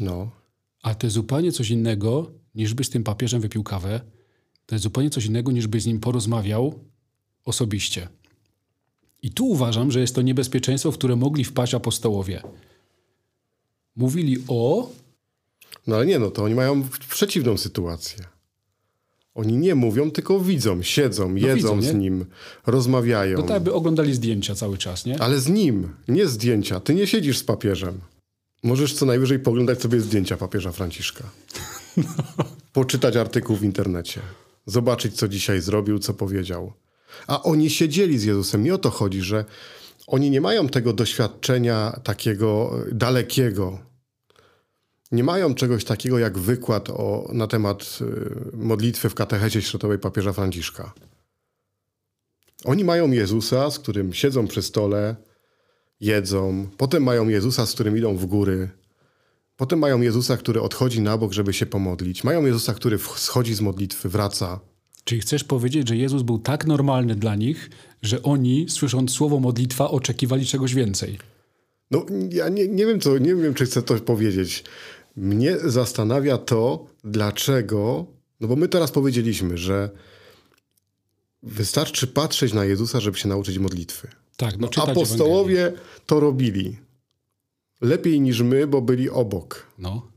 No, 0.00 0.30
A 0.82 0.94
to 0.94 1.06
jest 1.06 1.14
zupełnie 1.14 1.52
coś 1.52 1.70
innego, 1.70 2.30
niż 2.54 2.74
byś 2.74 2.86
z 2.86 2.90
tym 2.90 3.04
papieżem 3.04 3.40
wypił 3.40 3.62
kawę. 3.62 4.00
To 4.66 4.74
jest 4.74 4.82
zupełnie 4.82 5.10
coś 5.10 5.26
innego, 5.26 5.52
niż 5.52 5.66
byś 5.66 5.82
z 5.82 5.86
nim 5.86 6.00
porozmawiał 6.00 6.74
osobiście. 7.44 8.08
I 9.22 9.30
tu 9.30 9.46
uważam, 9.46 9.92
że 9.92 10.00
jest 10.00 10.14
to 10.14 10.22
niebezpieczeństwo, 10.22 10.92
w 10.92 10.94
które 10.94 11.16
mogli 11.16 11.44
wpaść 11.44 11.74
apostołowie. 11.74 12.42
Mówili 14.00 14.44
o, 14.48 14.90
no 15.86 15.96
ale 15.96 16.06
nie, 16.06 16.18
no 16.18 16.30
to 16.30 16.44
oni 16.44 16.54
mają 16.54 16.88
przeciwną 17.08 17.56
sytuację. 17.56 18.24
Oni 19.34 19.56
nie 19.56 19.74
mówią, 19.74 20.10
tylko 20.10 20.40
widzą, 20.40 20.82
siedzą, 20.82 21.34
jedzą 21.34 21.54
widzą, 21.54 21.82
z 21.82 21.94
nim, 21.94 22.26
rozmawiają. 22.66 23.36
no 23.36 23.42
tak 23.42 23.50
jakby 23.50 23.72
oglądali 23.72 24.14
zdjęcia 24.14 24.54
cały 24.54 24.78
czas, 24.78 25.06
nie? 25.06 25.22
Ale 25.22 25.40
z 25.40 25.48
nim, 25.48 25.88
nie 26.08 26.26
zdjęcia. 26.26 26.80
Ty 26.80 26.94
nie 26.94 27.06
siedzisz 27.06 27.38
z 27.38 27.44
papieżem. 27.44 28.00
Możesz 28.62 28.94
co 28.94 29.06
najwyżej 29.06 29.38
poglądać 29.38 29.82
sobie 29.82 30.00
zdjęcia 30.00 30.36
papieża 30.36 30.72
Franciszka. 30.72 31.24
Poczytać 32.72 33.16
artykuł 33.16 33.56
w 33.56 33.64
internecie. 33.64 34.20
Zobaczyć, 34.66 35.14
co 35.14 35.28
dzisiaj 35.28 35.60
zrobił, 35.60 35.98
co 35.98 36.14
powiedział. 36.14 36.72
A 37.26 37.42
oni 37.42 37.70
siedzieli 37.70 38.18
z 38.18 38.24
Jezusem. 38.24 38.66
I 38.66 38.70
o 38.70 38.78
to 38.78 38.90
chodzi, 38.90 39.22
że 39.22 39.44
oni 40.06 40.30
nie 40.30 40.40
mają 40.40 40.68
tego 40.68 40.92
doświadczenia 40.92 42.00
takiego 42.04 42.74
dalekiego. 42.92 43.89
Nie 45.12 45.24
mają 45.24 45.54
czegoś 45.54 45.84
takiego 45.84 46.18
jak 46.18 46.38
wykład 46.38 46.90
o, 46.90 47.30
na 47.32 47.46
temat 47.46 47.98
y, 48.00 48.56
modlitwy 48.56 49.08
w 49.08 49.14
katechezie 49.14 49.62
środowej 49.62 49.98
papieża 49.98 50.32
Franciszka. 50.32 50.92
Oni 52.64 52.84
mają 52.84 53.10
Jezusa, 53.10 53.70
z 53.70 53.78
którym 53.78 54.12
siedzą 54.12 54.46
przy 54.46 54.62
stole, 54.62 55.16
jedzą, 56.00 56.68
potem 56.76 57.02
mają 57.02 57.28
Jezusa, 57.28 57.66
z 57.66 57.72
którym 57.72 57.96
idą 57.96 58.16
w 58.16 58.26
góry, 58.26 58.70
potem 59.56 59.78
mają 59.78 60.00
Jezusa, 60.00 60.36
który 60.36 60.62
odchodzi 60.62 61.00
na 61.00 61.18
bok, 61.18 61.32
żeby 61.32 61.52
się 61.52 61.66
pomodlić, 61.66 62.24
mają 62.24 62.46
Jezusa, 62.46 62.74
który 62.74 62.98
schodzi 62.98 63.54
z 63.54 63.60
modlitwy, 63.60 64.08
wraca. 64.08 64.60
Czyli 65.04 65.20
chcesz 65.20 65.44
powiedzieć, 65.44 65.88
że 65.88 65.96
Jezus 65.96 66.22
był 66.22 66.38
tak 66.38 66.66
normalny 66.66 67.14
dla 67.14 67.34
nich, 67.34 67.70
że 68.02 68.22
oni, 68.22 68.66
słysząc 68.68 69.10
słowo 69.10 69.40
modlitwa, 69.40 69.90
oczekiwali 69.90 70.46
czegoś 70.46 70.74
więcej? 70.74 71.18
No, 71.90 72.06
ja 72.30 72.48
nie, 72.48 72.68
nie, 72.68 72.86
wiem, 72.86 73.00
co, 73.00 73.18
nie 73.18 73.34
wiem, 73.34 73.54
czy 73.54 73.64
chcę 73.64 73.82
to 73.82 73.94
powiedzieć. 73.94 74.64
Mnie 75.16 75.58
zastanawia 75.58 76.38
to, 76.38 76.86
dlaczego. 77.04 78.06
No 78.40 78.48
bo 78.48 78.56
my 78.56 78.68
teraz 78.68 78.90
powiedzieliśmy, 78.90 79.58
że 79.58 79.90
wystarczy 81.42 82.06
patrzeć 82.06 82.52
na 82.52 82.64
Jezusa, 82.64 83.00
żeby 83.00 83.18
się 83.18 83.28
nauczyć 83.28 83.58
modlitwy. 83.58 84.08
Tak, 84.36 84.58
no, 84.58 84.68
no 84.76 84.82
Apostołowie 84.82 85.60
Ewangelię. 85.66 85.84
to 86.06 86.20
robili. 86.20 86.78
Lepiej 87.80 88.20
niż 88.20 88.40
my, 88.40 88.66
bo 88.66 88.82
byli 88.82 89.10
obok. 89.10 89.66
No. 89.78 90.10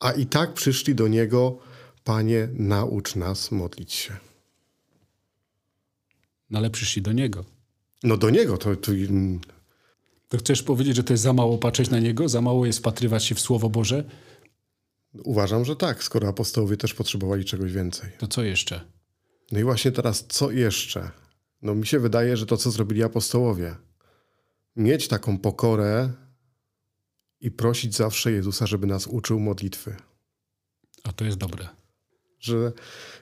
A 0.00 0.12
i 0.12 0.26
tak 0.26 0.54
przyszli 0.54 0.94
do 0.94 1.08
Niego, 1.08 1.58
Panie, 2.04 2.48
naucz 2.52 3.16
nas 3.16 3.50
modlić 3.50 3.92
się. 3.92 4.16
No 6.50 6.58
ale 6.58 6.70
przyszli 6.70 7.02
do 7.02 7.12
Niego. 7.12 7.44
No 8.02 8.16
do 8.16 8.30
Niego, 8.30 8.56
to, 8.58 8.76
to... 8.76 8.92
To 10.28 10.38
chcesz 10.38 10.62
powiedzieć, 10.62 10.96
że 10.96 11.04
to 11.04 11.12
jest 11.12 11.22
za 11.22 11.32
mało 11.32 11.58
patrzeć 11.58 11.90
na 11.90 11.98
Niego? 11.98 12.28
Za 12.28 12.40
mało 12.40 12.66
jest 12.66 12.78
wpatrywać 12.78 13.24
się 13.24 13.34
w 13.34 13.40
Słowo 13.40 13.70
Boże? 13.70 14.04
Uważam, 15.24 15.64
że 15.64 15.76
tak, 15.76 16.04
skoro 16.04 16.28
apostołowie 16.28 16.76
też 16.76 16.94
potrzebowali 16.94 17.44
czegoś 17.44 17.72
więcej. 17.72 18.10
To 18.18 18.28
co 18.28 18.42
jeszcze? 18.42 18.80
No 19.52 19.60
i 19.60 19.64
właśnie 19.64 19.92
teraz, 19.92 20.24
co 20.28 20.50
jeszcze? 20.50 21.10
No 21.62 21.74
mi 21.74 21.86
się 21.86 21.98
wydaje, 21.98 22.36
że 22.36 22.46
to, 22.46 22.56
co 22.56 22.70
zrobili 22.70 23.02
apostołowie, 23.02 23.76
mieć 24.76 25.08
taką 25.08 25.38
pokorę 25.38 26.12
i 27.40 27.50
prosić 27.50 27.96
zawsze 27.96 28.32
Jezusa, 28.32 28.66
żeby 28.66 28.86
nas 28.86 29.06
uczył 29.06 29.40
modlitwy. 29.40 29.96
A 31.04 31.12
to 31.12 31.24
jest 31.24 31.38
dobre. 31.38 31.68
Że 32.40 32.72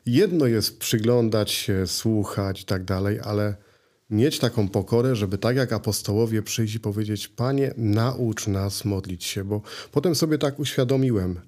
jedno 0.06 0.46
jest 0.46 0.78
przyglądać 0.78 1.50
się, 1.50 1.86
słuchać 1.86 2.62
i 2.62 2.64
tak 2.64 2.84
dalej, 2.84 3.20
ale 3.20 3.56
mieć 4.10 4.38
taką 4.38 4.68
pokorę, 4.68 5.16
żeby 5.16 5.38
tak 5.38 5.56
jak 5.56 5.72
apostołowie 5.72 6.42
przyjść 6.42 6.74
i 6.74 6.80
powiedzieć: 6.80 7.28
Panie, 7.28 7.74
naucz 7.76 8.46
nas 8.46 8.84
modlić 8.84 9.24
się, 9.24 9.44
bo 9.44 9.62
potem 9.92 10.14
sobie 10.14 10.38
tak 10.38 10.58
uświadomiłem, 10.58 11.40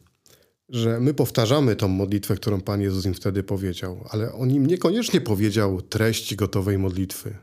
że 0.68 1.00
my 1.00 1.14
powtarzamy 1.14 1.76
tą 1.76 1.88
modlitwę, 1.88 2.34
którą 2.34 2.60
Pan 2.60 2.80
Jezus 2.80 3.06
im 3.06 3.14
wtedy 3.14 3.42
powiedział, 3.42 4.04
ale 4.10 4.32
on 4.32 4.50
im 4.50 4.66
niekoniecznie 4.66 5.20
powiedział 5.20 5.82
treść 5.82 6.34
gotowej 6.34 6.78
modlitwy. 6.78 7.34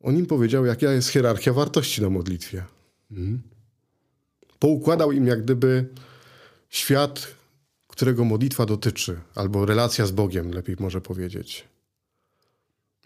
On 0.00 0.16
im 0.16 0.26
powiedział, 0.26 0.66
jaka 0.66 0.92
jest 0.92 1.08
hierarchia 1.08 1.52
wartości 1.52 2.02
na 2.02 2.10
modlitwie. 2.10 2.64
Mhm. 3.10 3.42
Poukładał 4.58 5.12
im 5.12 5.26
jak 5.26 5.42
gdyby 5.42 5.86
świat, 6.68 7.34
którego 7.88 8.24
modlitwa 8.24 8.66
dotyczy, 8.66 9.20
albo 9.34 9.66
relacja 9.66 10.06
z 10.06 10.10
Bogiem, 10.10 10.50
lepiej 10.50 10.76
może 10.78 11.00
powiedzieć. 11.00 11.69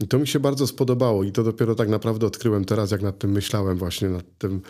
I 0.01 0.09
to 0.09 0.19
mi 0.19 0.27
się 0.27 0.41
bardzo 0.41 0.67
spodobało 0.67 1.25
i 1.25 1.33
to 1.33 1.43
dopiero 1.43 1.75
tak 1.75 1.89
naprawdę 1.89 2.27
odkryłem 2.27 2.65
teraz, 2.65 2.91
jak 2.91 3.03
nad 3.03 3.19
tym 3.19 3.31
myślałem 3.33 3.79
właśnie, 3.79 4.09
nad 4.09 4.39
tym, 4.39 4.63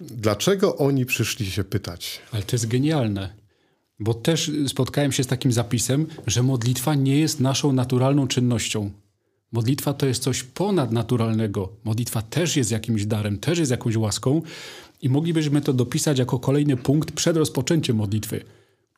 Dlaczego 0.00 0.76
oni 0.76 1.06
przyszli 1.06 1.46
się 1.46 1.64
pytać? 1.64 2.20
Ale 2.32 2.42
to 2.42 2.56
jest 2.56 2.68
genialne. 2.68 3.34
Bo 4.00 4.14
też 4.14 4.50
spotkałem 4.66 5.12
się 5.12 5.24
z 5.24 5.26
takim 5.26 5.52
zapisem, 5.52 6.06
że 6.26 6.42
modlitwa 6.42 6.94
nie 6.94 7.18
jest 7.18 7.40
naszą 7.40 7.72
naturalną 7.72 8.28
czynnością. 8.28 8.90
Modlitwa 9.52 9.94
to 9.94 10.06
jest 10.06 10.22
coś 10.22 10.42
ponadnaturalnego. 10.42 11.72
Modlitwa 11.84 12.22
też 12.22 12.56
jest 12.56 12.70
jakimś 12.70 13.06
darem, 13.06 13.38
też 13.38 13.58
jest 13.58 13.70
jakąś 13.70 13.96
łaską 13.96 14.42
i 15.02 15.08
moglibyśmy 15.08 15.60
to 15.60 15.72
dopisać 15.72 16.18
jako 16.18 16.38
kolejny 16.38 16.76
punkt 16.76 17.12
przed 17.12 17.36
rozpoczęciem 17.36 17.96
modlitwy. 17.96 18.44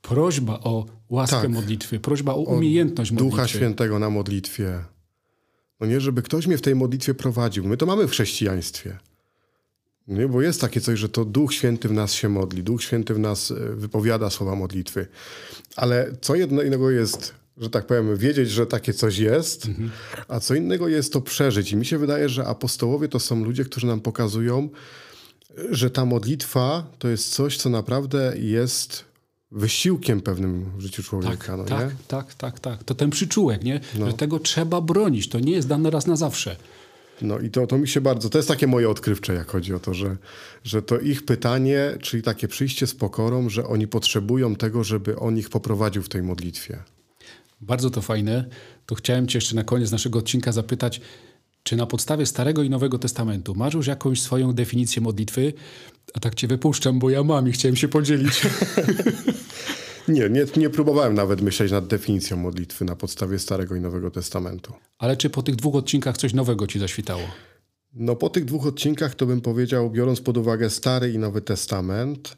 Prośba 0.03 0.61
o 0.61 0.87
łaskę 1.11 1.40
tak. 1.40 1.51
modlitwy, 1.51 2.01
prośba 2.01 2.35
o, 2.35 2.37
o 2.37 2.40
umiejętność 2.40 3.11
modlitwy. 3.11 3.37
Ducha 3.37 3.49
Świętego 3.49 3.99
na 3.99 4.11
modlitwie. 4.11 4.85
No 5.81 5.87
nie, 5.87 6.01
żeby 6.01 6.23
ktoś 6.23 6.47
mnie 6.47 6.59
w 6.59 6.62
tej 6.62 6.75
modlitwie 6.75 7.14
prowadził. 7.14 7.64
My 7.64 7.77
to 7.77 7.87
mamy 7.87 8.07
w 8.07 8.11
chrześcijaństwie. 8.11 8.99
Nie? 10.09 10.29
Bo 10.29 10.43
jest 10.43 10.61
takie 10.61 10.81
coś, 10.81 10.99
że 10.99 11.09
to 11.09 11.25
Duch 11.25 11.55
Święty 11.55 11.88
w 11.88 11.93
nas 11.93 12.12
się 12.12 12.29
modli, 12.29 12.62
Duch 12.62 12.83
Święty 12.83 13.14
w 13.14 13.19
nas 13.19 13.51
e, 13.51 13.55
wypowiada 13.55 14.31
słowa 14.31 14.55
modlitwy. 14.55 15.07
Ale 15.77 16.11
co 16.21 16.35
jedno 16.35 16.62
innego 16.62 16.90
jest, 16.90 17.35
że 17.57 17.71
tak 17.71 17.87
powiem, 17.87 18.16
wiedzieć, 18.16 18.51
że 18.51 18.66
takie 18.66 18.93
coś 18.93 19.19
jest, 19.19 19.66
mhm. 19.66 19.90
a 20.29 20.40
co 20.40 20.55
innego 20.55 20.88
jest 20.88 21.12
to 21.12 21.21
przeżyć. 21.21 21.73
I 21.73 21.77
mi 21.77 21.87
się 21.87 21.99
wydaje, 21.99 22.29
że 22.29 22.47
apostołowie 22.47 23.09
to 23.09 23.21
są 23.21 23.45
ludzie, 23.45 23.64
którzy 23.64 23.87
nam 23.87 24.01
pokazują, 24.01 24.69
że 25.71 25.90
ta 25.90 26.05
modlitwa 26.05 26.87
to 26.99 27.09
jest 27.09 27.31
coś, 27.35 27.57
co 27.57 27.71
naprawdę 27.71 28.35
jest 28.38 29.10
wysiłkiem 29.53 30.21
pewnym 30.21 30.65
w 30.77 30.81
życiu 30.81 31.03
człowieka. 31.03 31.37
Tak, 31.37 31.59
no, 31.59 31.65
tak, 31.65 31.91
tak, 32.09 32.35
tak, 32.35 32.61
tak. 32.61 32.85
To 32.85 32.95
ten 32.95 33.11
przyczółek, 33.11 33.65
nie? 33.65 33.81
No. 33.99 34.07
Że 34.07 34.13
tego 34.13 34.39
trzeba 34.39 34.81
bronić. 34.81 35.29
To 35.29 35.41
nie 35.41 35.53
jest 35.53 35.69
dane 35.69 35.91
raz 35.91 36.07
na 36.07 36.17
zawsze. 36.17 36.57
No 37.23 37.39
i 37.39 37.51
to, 37.51 37.67
to 37.67 37.79
mi 37.79 37.89
się 37.89 38.01
bardzo, 38.01 38.31
to 38.31 38.39
jest 38.39 38.49
takie 38.49 38.67
moje 38.67 38.91
odkrywcze, 38.91 39.35
jak 39.35 39.51
chodzi 39.51 39.75
o 39.75 39.79
to, 39.79 39.95
że, 39.95 40.17
że 40.65 40.83
to 40.83 40.99
ich 40.99 41.25
pytanie, 41.25 41.99
czyli 42.03 42.23
takie 42.23 42.49
przyjście 42.49 42.87
z 42.87 42.95
pokorą, 42.95 43.49
że 43.49 43.67
oni 43.67 43.89
potrzebują 43.89 44.57
tego, 44.57 44.85
żeby 44.85 45.19
on 45.19 45.39
ich 45.39 45.49
poprowadził 45.49 46.03
w 46.03 46.09
tej 46.09 46.23
modlitwie. 46.23 46.83
Bardzo 47.61 47.91
to 47.91 48.03
fajne. 48.03 48.45
To 48.87 48.95
chciałem 48.95 49.27
cię 49.27 49.39
jeszcze 49.39 49.57
na 49.57 49.65
koniec 49.65 49.91
naszego 49.91 50.19
odcinka 50.19 50.53
zapytać, 50.53 51.01
czy 51.62 51.77
na 51.77 51.87
podstawie 51.87 52.27
Starego 52.27 52.62
i 52.62 52.70
Nowego 52.70 52.99
Testamentu 52.99 53.55
masz 53.55 53.75
już 53.75 53.87
jakąś 53.87 54.23
swoją 54.23 54.53
definicję 54.53 55.03
modlitwy? 55.03 55.53
A 56.14 56.20
tak 56.20 56.35
cię 56.35 56.49
wypuszczam, 56.49 56.99
bo 56.99 57.11
ja 57.11 57.25
mam 57.25 57.49
i 57.49 57.53
chciałem 57.53 57.77
się 57.77 57.88
podzielić. 57.88 58.42
Nie, 60.09 60.31
nie, 60.31 60.46
nie 60.57 60.70
próbowałem 60.70 61.14
nawet 61.14 61.40
myśleć 61.40 61.73
nad 61.73 61.87
definicją 61.87 62.37
modlitwy 62.37 62.85
na 62.85 62.96
podstawie 62.96 63.38
Starego 63.38 63.77
i 63.77 63.81
Nowego 63.81 64.11
Testamentu. 64.11 64.73
Ale 64.99 65.16
czy 65.16 65.31
po 65.31 65.42
tych 65.42 65.57
dwóch 65.57 65.75
odcinkach 65.75 66.16
coś 66.16 66.35
nowego 66.35 66.66
ci 66.66 66.79
zaświtało? 66.79 67.23
No 67.94 68.16
po 68.16 68.31
tych 68.31 68.44
dwóch 68.44 68.66
odcinkach 68.66 69.14
to 69.14 69.27
bym 69.27 69.40
powiedział, 69.40 69.90
biorąc 69.90 70.20
pod 70.20 70.37
uwagę 70.37 70.70
Stary 70.70 71.12
i 71.12 71.18
Nowy 71.18 71.40
Testament, 71.40 72.37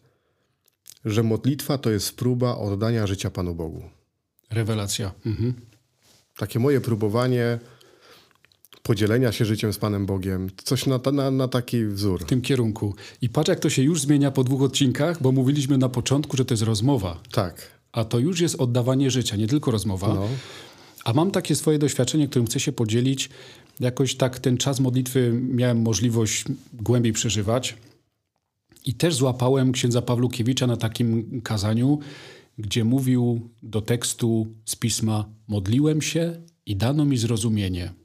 że 1.04 1.22
modlitwa 1.22 1.78
to 1.78 1.90
jest 1.90 2.16
próba 2.16 2.56
oddania 2.56 3.06
życia 3.06 3.30
Panu 3.30 3.54
Bogu. 3.54 3.82
Rewelacja. 4.50 5.12
Mhm. 5.26 5.54
Takie 6.36 6.58
moje 6.58 6.80
próbowanie 6.80 7.58
podzielenia 8.82 9.32
się 9.32 9.44
życiem 9.44 9.72
z 9.72 9.78
Panem 9.78 10.06
Bogiem. 10.06 10.50
Coś 10.64 10.86
na, 10.86 11.00
na, 11.12 11.30
na 11.30 11.48
taki 11.48 11.86
wzór. 11.86 12.20
W 12.20 12.24
tym 12.24 12.40
kierunku. 12.40 12.94
I 13.22 13.28
patrz, 13.28 13.48
jak 13.48 13.60
to 13.60 13.70
się 13.70 13.82
już 13.82 14.00
zmienia 14.00 14.30
po 14.30 14.44
dwóch 14.44 14.62
odcinkach, 14.62 15.22
bo 15.22 15.32
mówiliśmy 15.32 15.78
na 15.78 15.88
początku, 15.88 16.36
że 16.36 16.44
to 16.44 16.54
jest 16.54 16.62
rozmowa. 16.62 17.20
Tak. 17.32 17.70
A 17.92 18.04
to 18.04 18.18
już 18.18 18.40
jest 18.40 18.60
oddawanie 18.60 19.10
życia, 19.10 19.36
nie 19.36 19.46
tylko 19.46 19.70
rozmowa. 19.70 20.14
No. 20.14 20.28
A 21.04 21.12
mam 21.12 21.30
takie 21.30 21.56
swoje 21.56 21.78
doświadczenie, 21.78 22.28
którym 22.28 22.46
chcę 22.46 22.60
się 22.60 22.72
podzielić. 22.72 23.30
Jakoś 23.80 24.14
tak 24.14 24.38
ten 24.38 24.56
czas 24.56 24.80
modlitwy 24.80 25.32
miałem 25.32 25.82
możliwość 25.82 26.44
głębiej 26.74 27.12
przeżywać. 27.12 27.76
I 28.84 28.94
też 28.94 29.14
złapałem 29.14 29.72
księdza 29.72 30.02
Pawlukiewicza 30.02 30.66
na 30.66 30.76
takim 30.76 31.40
kazaniu, 31.40 31.98
gdzie 32.58 32.84
mówił 32.84 33.50
do 33.62 33.82
tekstu 33.82 34.46
z 34.64 34.76
pisma: 34.76 35.28
Modliłem 35.48 36.02
się 36.02 36.42
i 36.66 36.76
dano 36.76 37.04
mi 37.04 37.16
zrozumienie. 37.16 38.01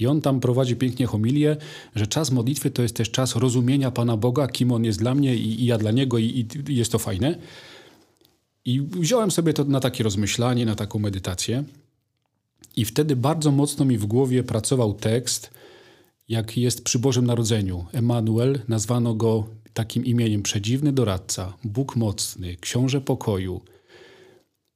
I 0.00 0.06
on 0.06 0.20
tam 0.20 0.40
prowadzi 0.40 0.76
pięknie 0.76 1.06
homilię, 1.06 1.56
że 1.94 2.06
czas 2.06 2.30
modlitwy 2.30 2.70
to 2.70 2.82
jest 2.82 2.96
też 2.96 3.10
czas 3.10 3.36
rozumienia 3.36 3.90
Pana 3.90 4.16
Boga, 4.16 4.48
kim 4.48 4.72
On 4.72 4.84
jest 4.84 4.98
dla 4.98 5.14
mnie 5.14 5.36
i, 5.36 5.62
i 5.62 5.66
ja 5.66 5.78
dla 5.78 5.90
Niego 5.90 6.18
i, 6.18 6.46
i 6.68 6.76
jest 6.76 6.92
to 6.92 6.98
fajne. 6.98 7.38
I 8.64 8.80
wziąłem 8.80 9.30
sobie 9.30 9.52
to 9.52 9.64
na 9.64 9.80
takie 9.80 10.04
rozmyślanie, 10.04 10.66
na 10.66 10.74
taką 10.74 10.98
medytację. 10.98 11.64
I 12.76 12.84
wtedy 12.84 13.16
bardzo 13.16 13.50
mocno 13.50 13.84
mi 13.84 13.98
w 13.98 14.06
głowie 14.06 14.42
pracował 14.42 14.94
tekst, 14.94 15.50
jak 16.28 16.56
jest 16.56 16.84
przy 16.84 16.98
Bożym 16.98 17.26
Narodzeniu. 17.26 17.86
Emanuel, 17.92 18.60
nazwano 18.68 19.14
go 19.14 19.46
takim 19.74 20.04
imieniem 20.04 20.42
przedziwny 20.42 20.92
doradca, 20.92 21.56
Bóg 21.64 21.96
mocny, 21.96 22.56
książę 22.56 23.00
pokoju. 23.00 23.60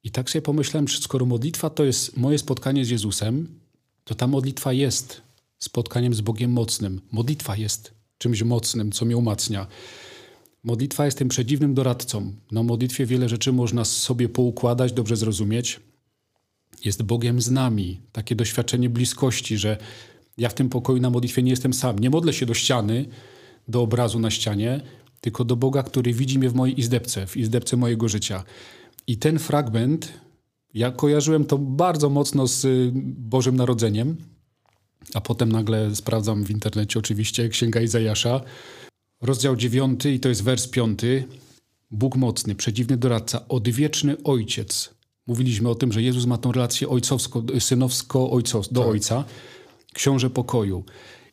I 0.05 0.11
tak 0.11 0.31
sobie 0.31 0.43
pomyślałem, 0.43 0.89
że 0.89 0.99
skoro 0.99 1.27
modlitwa 1.27 1.71
to 1.71 1.85
jest 1.85 2.17
moje 2.17 2.39
spotkanie 2.39 2.85
z 2.85 2.91
Jezusem, 2.91 3.49
to 4.05 4.15
ta 4.15 4.27
modlitwa 4.27 4.73
jest 4.73 5.23
spotkaniem 5.59 6.15
z 6.15 6.21
Bogiem 6.21 6.51
mocnym. 6.51 7.01
Modlitwa 7.13 7.57
jest 7.57 7.95
czymś 8.19 8.43
mocnym, 8.43 8.93
co 8.93 9.05
mnie 9.05 9.17
umacnia. 9.17 9.67
Modlitwa 10.65 11.05
jest 11.05 11.19
tym 11.19 11.29
przedziwnym 11.29 11.75
doradcą. 11.75 12.33
Na 12.53 12.63
modlitwie 12.63 13.07
wiele 13.07 13.29
rzeczy 13.29 13.53
można 13.53 13.85
sobie 13.85 14.29
poukładać, 14.29 14.93
dobrze 14.93 15.17
zrozumieć. 15.17 15.81
Jest 16.85 17.03
Bogiem 17.03 17.41
z 17.41 17.51
nami. 17.51 18.01
Takie 18.13 18.35
doświadczenie 18.37 18.91
bliskości, 18.91 19.59
że 19.59 19.79
Ja 20.39 20.49
w 20.49 20.55
tym 20.55 20.69
pokoju 20.69 21.01
na 21.01 21.11
modlitwie 21.11 21.43
nie 21.43 21.51
jestem 21.51 21.73
sam. 21.73 21.99
Nie 21.99 22.11
modlę 22.11 22.33
się 22.33 22.47
do 22.47 22.55
ściany, 22.55 23.07
do 23.69 23.83
obrazu 23.83 24.21
na 24.21 24.31
ścianie, 24.31 24.81
tylko 25.21 25.45
do 25.45 25.57
Boga, 25.57 25.83
który 25.83 26.13
widzi 26.13 26.39
mnie 26.39 26.49
w 26.49 26.55
mojej 26.55 26.81
izdebce, 26.81 27.27
w 27.27 27.37
izdebce 27.37 27.77
mojego 27.77 28.09
życia. 28.09 28.45
I 29.07 29.17
ten 29.17 29.39
fragment, 29.39 30.13
ja 30.75 30.91
kojarzyłem 30.91 31.45
to 31.45 31.59
bardzo 31.59 32.11
mocno 32.11 32.47
z 32.47 32.65
y, 32.65 32.93
Bożym 33.05 33.57
Narodzeniem, 33.57 34.17
a 35.15 35.21
potem 35.21 35.53
nagle 35.53 35.97
sprawdzam 35.97 36.45
w 36.45 36.51
internecie 36.51 36.99
oczywiście 36.99 37.49
Księga 37.49 37.81
Izajasza, 37.81 38.41
rozdział 39.21 39.57
9 39.57 40.07
i 40.07 40.21
to 40.21 40.29
jest 40.29 40.43
wers 40.43 40.69
5. 40.69 41.01
Bóg 41.91 42.17
mocny, 42.17 42.55
przedziwny 42.55 42.97
doradca, 42.97 43.49
odwieczny 43.49 44.17
ojciec. 44.25 44.95
Mówiliśmy 45.27 45.69
o 45.69 45.75
tym, 45.75 45.93
że 45.93 46.03
Jezus 46.03 46.27
ma 46.27 46.39
tą 46.39 46.53
relację 46.53 46.89
ojcowsko, 46.89 47.43
synowsko 47.59 48.31
ojcos, 48.31 48.73
do 48.73 48.81
tak. 48.81 48.91
ojca, 48.91 49.25
książę 49.93 50.31
pokoju. 50.31 50.85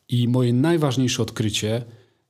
I 0.08 0.28
moje 0.28 0.52
najważniejsze 0.52 1.22
odkrycie, 1.22 1.84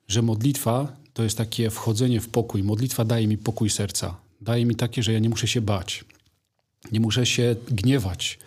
że 0.09 0.23
modlitwa 0.23 0.97
to 1.13 1.23
jest 1.23 1.39
takie 1.39 1.71
wchodzenie 1.71 2.21
w 2.21 2.29
pokój. 2.29 2.63
Modlitwa 2.63 3.05
daje 3.05 3.27
mi 3.29 3.39
pokój 3.39 3.71
serca. 3.71 4.17
Daje 4.41 4.67
mi 4.67 4.75
takie, 4.75 5.03
że 5.03 5.13
ja 5.13 5.19
nie 5.19 5.29
muszę 5.29 5.47
się 5.47 5.61
bać. 5.61 6.05
Nie 6.93 7.01
muszę 7.01 7.27
się 7.27 7.57
gniewać. 7.71 8.39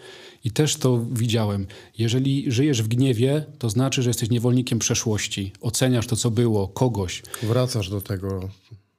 I 0.43 0.51
też 0.51 0.75
to 0.75 1.05
widziałem. 1.11 1.67
Jeżeli 1.97 2.51
żyjesz 2.51 2.83
w 2.83 2.87
gniewie, 2.87 3.45
to 3.59 3.69
znaczy, 3.69 4.03
że 4.03 4.09
jesteś 4.09 4.29
niewolnikiem 4.29 4.79
przeszłości. 4.79 5.51
Oceniasz 5.61 6.07
to, 6.07 6.15
co 6.15 6.31
było, 6.31 6.67
kogoś. 6.67 7.23
Wracasz 7.43 7.89
do 7.89 8.01
tego. 8.01 8.49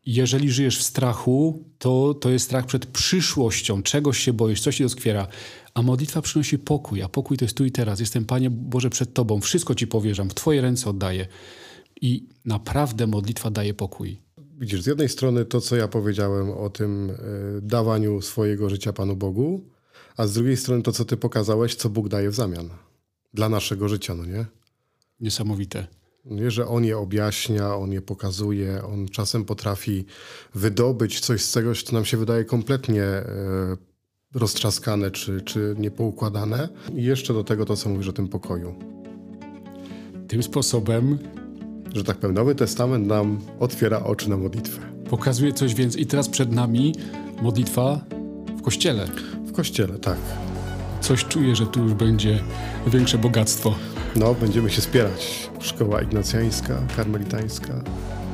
Jeżeli 0.07 0.51
żyjesz 0.51 0.79
w 0.79 0.83
strachu, 0.83 1.65
to, 1.79 2.15
to 2.15 2.31
jest 2.31 2.45
strach 2.45 2.67
przed 2.67 2.87
przyszłością. 2.87 3.83
Czegoś 3.83 4.19
się 4.19 4.33
boisz, 4.33 4.61
coś 4.61 4.77
się 4.77 4.85
doskwiera. 4.85 5.29
A 5.75 5.83
modlitwa 5.83 6.23
przynosi 6.23 6.59
pokój, 6.59 7.03
a 7.03 7.09
pokój 7.09 7.37
to 7.37 7.45
jest 7.45 7.57
tu 7.57 7.65
i 7.65 7.71
teraz. 7.71 8.01
Jestem, 8.01 8.25
Panie 8.25 8.51
Boże, 8.51 8.91
przed 8.91 9.15
Tobą. 9.15 9.41
Wszystko 9.41 9.75
Ci 9.75 9.87
powierzam, 9.87 10.31
w 10.31 10.35
Twoje 10.35 10.61
ręce 10.61 10.91
oddaję. 10.91 11.27
I 12.01 12.29
naprawdę 12.45 13.07
modlitwa 13.07 13.51
daje 13.51 13.75
pokój. 13.75 14.26
Widzisz, 14.59 14.83
z 14.83 14.87
jednej 14.87 15.09
strony 15.09 15.45
to, 15.45 15.61
co 15.61 15.77
ja 15.77 15.89
powiedziałem 15.89 16.51
o 16.51 16.71
tym 16.71 17.11
y, 17.11 17.15
dawaniu 17.63 18.23
swojego 18.23 18.71
życia 18.71 18.93
Panu 18.93 19.17
Bogu, 19.17 19.61
a 20.17 20.27
z 20.27 20.33
drugiej 20.33 20.57
strony 20.57 20.83
to, 20.83 20.93
co 20.93 21.05
ty 21.05 21.17
pokazałeś, 21.17 21.75
co 21.75 21.91
Bóg 21.91 22.09
daje 22.09 22.31
w 22.31 22.35
zamian 22.35 22.69
dla 23.35 23.49
naszego 23.49 23.89
życia, 23.89 24.15
no 24.15 24.25
nie? 24.25 24.47
Niesamowite. 25.21 25.87
Nie, 26.25 26.51
że 26.51 26.67
On 26.67 26.85
je 26.85 26.99
objaśnia, 26.99 27.77
On 27.77 27.93
je 27.93 28.03
pokazuje, 28.03 28.85
On 28.85 29.09
czasem 29.09 29.45
potrafi 29.45 30.05
wydobyć 30.55 31.21
coś 31.21 31.45
z 31.45 31.53
czegoś, 31.53 31.83
co 31.83 31.93
nam 31.93 32.05
się 32.05 32.17
wydaje 32.17 32.45
kompletnie 32.45 33.03
e, 33.03 33.25
roztrzaskane 34.35 35.11
czy, 35.11 35.41
czy 35.41 35.75
niepoukładane. 35.79 36.69
I 36.95 37.05
jeszcze 37.05 37.35
do 37.35 37.45
tego 37.45 37.65
to, 37.65 37.77
co 37.77 37.89
mówisz 37.89 38.09
o 38.09 38.13
tym 38.13 38.29
pokoju. 38.29 38.75
Tym 40.29 40.43
sposobem 40.43 41.19
że 41.97 42.05
tak 42.05 42.17
powiem, 42.17 42.35
Nowy 42.37 42.55
Testament 42.55 43.07
nam 43.07 43.39
otwiera 43.61 44.05
oczy 44.05 44.31
na 44.31 44.37
modlitwę. 44.37 44.81
Pokazuje 45.11 45.53
coś 45.53 45.75
więcej. 45.75 46.03
I 46.03 46.07
teraz 46.07 46.29
przed 46.29 46.53
nami 46.53 46.95
modlitwa 47.43 48.01
w 48.59 48.63
kościele. 48.63 49.07
W 49.47 49.53
kościele, 49.53 49.99
tak. 49.99 50.19
Coś 51.01 51.25
czuję, 51.25 51.57
że 51.57 51.67
tu 51.67 51.83
już 51.83 51.95
będzie 51.95 52.41
większe 52.87 53.19
bogactwo. 53.19 53.75
No, 54.17 54.35
będziemy 54.35 54.71
się 54.71 54.81
spierać. 54.81 55.51
Szkoła 55.61 56.03
ignacjańska, 56.03 56.83
karmelitańska. 56.97 57.75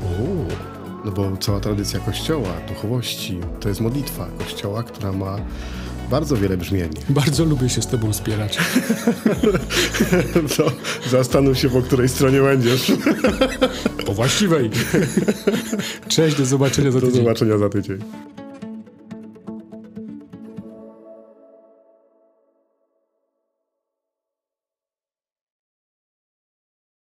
O. 0.05 0.72
No 1.05 1.12
bo 1.12 1.37
cała 1.37 1.61
tradycja 1.61 2.01
kościoła, 2.01 2.48
duchowości, 2.68 3.38
to 3.61 3.68
jest 3.68 3.81
modlitwa 3.81 4.27
kościoła, 4.38 4.83
która 4.83 5.12
ma 5.12 5.38
bardzo 6.12 6.37
wiele 6.37 6.57
brzmień. 6.57 6.90
Bardzo 7.20 7.44
lubię 7.44 7.68
się 7.68 7.83
z 7.83 7.87
tobą 7.87 8.12
spierać. 8.12 8.59
to 10.57 10.72
zastanów 11.16 11.59
się, 11.59 11.68
po 11.68 11.83
której 11.83 12.09
stronie 12.09 12.40
będziesz. 12.40 12.92
po 14.07 14.14
właściwej. 14.14 14.70
Cześć, 16.09 16.37
do 16.37 16.46
zobaczenia 16.46 16.90
za 16.90 17.01
tydzień. 17.01 17.14
Do 17.14 17.22
zobaczenia 17.22 17.59
za 17.59 17.68
tydzień. 17.68 17.98